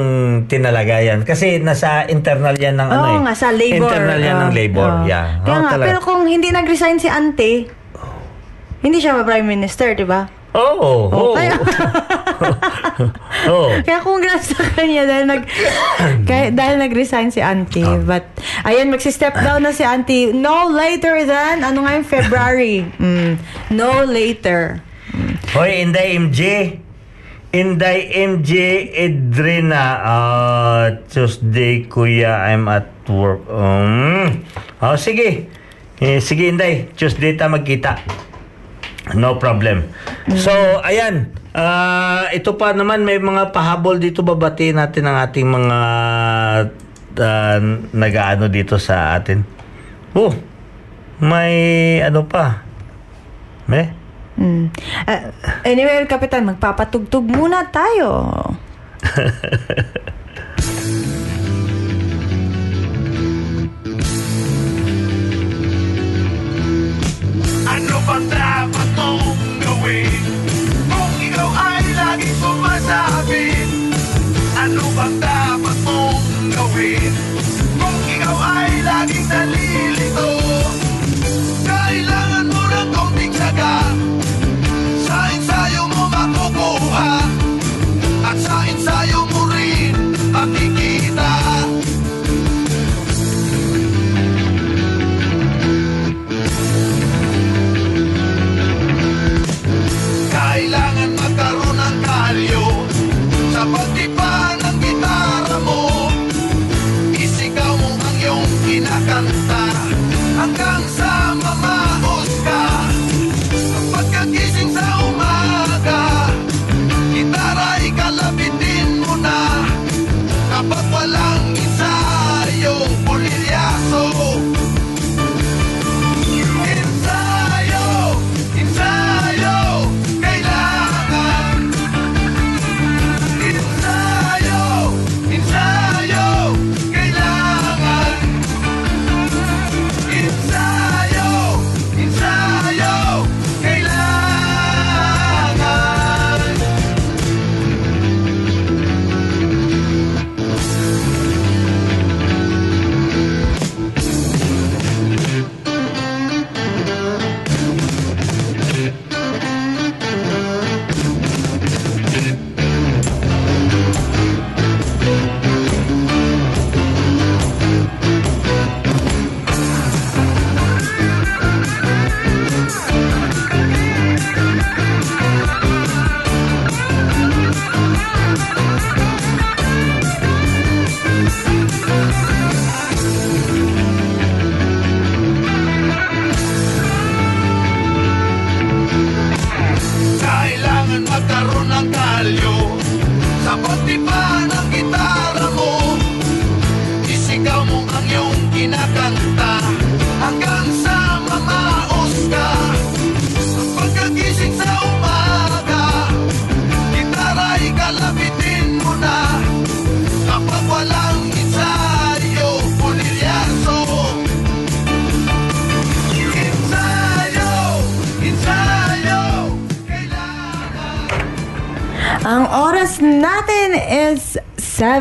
tinalaga 0.48 0.98
yan. 0.98 1.22
Kasi 1.22 1.60
nasa 1.60 2.08
internal 2.08 2.56
yan 2.56 2.74
ng 2.74 2.88
ano 2.88 3.04
Oo 3.04 3.14
eh. 3.14 3.20
nga, 3.22 3.34
sa 3.36 3.52
labor. 3.52 3.76
Internal 3.86 4.18
yan 4.18 4.36
ng 4.40 4.50
Oo, 4.50 4.56
labor, 4.56 4.90
oo. 4.90 5.04
yeah. 5.04 5.26
Kaya 5.38 5.52
Oo, 5.52 5.60
nga, 5.60 5.70
talaga. 5.70 5.86
pero 5.86 5.98
kung 6.00 6.20
hindi 6.24 6.48
nag-resign 6.48 6.96
si 6.96 7.06
auntie, 7.06 7.68
hindi 8.80 8.98
siya 8.98 9.14
ma-prime 9.14 9.44
minister, 9.44 9.92
di 9.92 10.02
ba? 10.02 10.24
Oo, 10.54 11.10
oo. 11.10 11.34
kaya- 11.34 11.60
Oo. 13.50 13.74
Kaya 13.82 13.98
congrats 14.00 14.54
sa 14.54 14.62
kanya 14.70 15.02
dahil 15.04 15.24
nag 15.26 15.42
kaya, 16.28 16.54
dahil 16.54 16.78
nag-resign 16.78 17.28
si 17.28 17.42
auntie. 17.42 17.82
Ah. 17.82 17.98
But 17.98 18.24
ayan 18.62 18.88
magsi-step 18.88 19.34
down 19.36 19.60
na 19.60 19.72
si 19.72 19.82
auntie 19.82 20.30
no 20.30 20.70
later 20.70 21.26
than 21.26 21.60
ano 21.60 21.82
nga 21.82 21.92
yung 21.92 22.06
February. 22.06 22.86
Mm, 22.96 23.36
no 23.70 24.06
later. 24.06 24.78
Hoy, 25.52 25.82
Inday 25.82 26.14
MJ. 26.16 26.40
Inday 27.54 28.10
MJ 28.10 28.50
Edrina. 28.98 30.02
Ah, 30.02 30.86
Tuesday, 31.06 31.86
kuya, 31.86 32.50
I'm 32.50 32.66
at 32.66 32.90
work. 33.06 33.46
Um, 33.46 34.42
oh, 34.82 34.98
sige. 34.98 35.46
Eh, 36.02 36.18
sige, 36.18 36.50
Inday. 36.50 36.90
Tuesday 36.98 37.38
ta 37.38 37.46
magkita. 37.46 38.02
No 39.14 39.38
problem. 39.38 39.86
So, 40.34 40.50
ayan. 40.82 41.30
Ah, 41.54 42.26
ito 42.34 42.58
pa 42.58 42.74
naman, 42.74 43.06
may 43.06 43.22
mga 43.22 43.54
pahabol 43.54 44.02
dito. 44.02 44.26
Babati 44.26 44.74
natin 44.74 45.06
ang 45.06 45.22
ating 45.22 45.46
mga 45.46 45.78
ah, 47.22 47.58
nag-ano 47.94 48.50
dito 48.50 48.82
sa 48.82 49.14
atin. 49.14 49.46
Oh, 50.18 50.34
may 51.22 52.02
ano 52.02 52.26
pa. 52.26 52.66
May? 53.70 54.03
Mm. 54.34 54.74
Ah, 55.06 55.30
anyway, 55.62 56.02
Kapitan, 56.10 56.44
magpapatugtog 56.44 57.24
muna 57.26 57.70
tayo. 57.70 58.34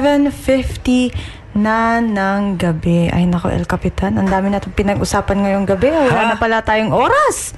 7.50 0.04 1.16
na 1.56 2.04
ng 2.04 2.60
gabi. 2.60 3.08
Ay 3.08 3.24
nako, 3.24 3.48
El 3.48 3.64
Kapitan, 3.64 4.20
ang 4.20 4.28
dami 4.28 4.52
natin 4.52 4.76
pinag-usapan 4.76 5.48
ngayong 5.48 5.64
gabi. 5.64 5.96
Wala 5.96 6.12
Ha? 6.12 6.32
na 6.34 6.38
pala 6.38 6.60
tayong 6.60 6.92
oras. 6.92 7.56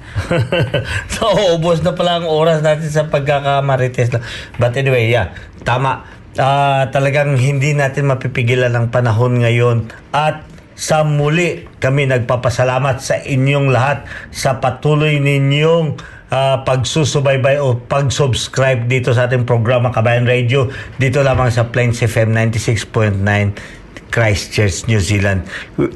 so, 1.18 1.26
ubos 1.58 1.82
na 1.82 1.98
pala 1.98 2.22
ang 2.22 2.30
oras 2.30 2.62
natin 2.62 2.86
sa 2.86 3.10
pagkakamarites. 3.10 4.14
But 4.62 4.78
anyway, 4.78 5.10
yeah, 5.10 5.34
tama. 5.66 6.06
Ah, 6.38 6.86
talagang 6.94 7.34
hindi 7.34 7.74
natin 7.74 8.06
mapipigilan 8.06 8.70
ang 8.78 8.94
panahon 8.94 9.42
ngayon. 9.42 9.90
At 10.14 10.46
sa 10.76 11.02
muli, 11.02 11.66
kami 11.82 12.06
nagpapasalamat 12.06 13.02
sa 13.02 13.18
inyong 13.18 13.72
lahat 13.72 14.06
sa 14.30 14.62
patuloy 14.62 15.18
ninyong 15.18 15.96
ah, 16.30 16.62
pagsusubaybay 16.62 17.60
o 17.62 17.78
pag-subscribe 17.78 18.86
dito 18.86 19.14
sa 19.14 19.30
ating 19.30 19.46
programa 19.46 19.92
Kabayan 19.94 20.26
Radio 20.26 20.70
dito 20.98 21.22
lamang 21.22 21.50
sa 21.50 21.68
Plains 21.68 22.02
FM 22.02 22.34
96.9 22.34 23.76
Christchurch, 24.16 24.88
New 24.88 25.02
Zealand. 25.02 25.44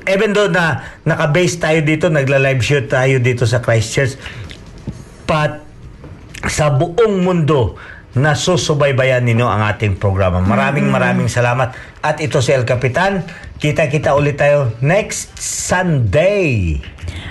Even 0.04 0.36
though 0.36 0.50
na 0.50 0.84
naka-base 1.08 1.56
tayo 1.56 1.80
dito, 1.80 2.12
nagla-live 2.12 2.60
shoot 2.60 2.84
tayo 2.84 3.16
dito 3.16 3.48
sa 3.48 3.64
Christchurch, 3.64 4.20
but 5.24 5.64
sa 6.44 6.68
buong 6.72 7.24
mundo 7.24 7.80
na 8.18 8.34
susubaybayan 8.34 9.22
ninyo 9.22 9.46
ang 9.46 9.62
ating 9.70 9.98
programa. 10.00 10.42
Maraming 10.42 10.90
maraming 10.90 11.30
salamat. 11.30 11.74
At 12.02 12.18
ito 12.18 12.42
si 12.42 12.50
El 12.50 12.66
Capitan. 12.66 13.22
Kita-kita 13.60 14.16
ulit 14.16 14.40
tayo 14.40 14.72
next 14.80 15.36
Sunday. 15.36 16.80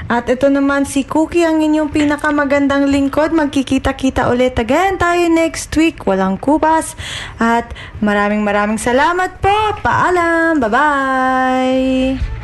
At 0.09 0.25
ito 0.29 0.49
naman 0.49 0.89
si 0.89 1.05
Cookie, 1.05 1.45
ang 1.45 1.61
inyong 1.61 1.93
pinakamagandang 1.93 2.89
lingkod. 2.89 3.33
Magkikita-kita 3.33 4.29
ulit 4.29 4.57
again 4.57 4.97
tayo 4.97 5.25
next 5.29 5.69
week. 5.77 6.05
Walang 6.05 6.41
kubas. 6.41 6.93
At 7.37 7.73
maraming 8.01 8.45
maraming 8.45 8.81
salamat 8.81 9.41
po. 9.41 9.53
Paalam. 9.81 10.61
Bye-bye. 10.61 12.38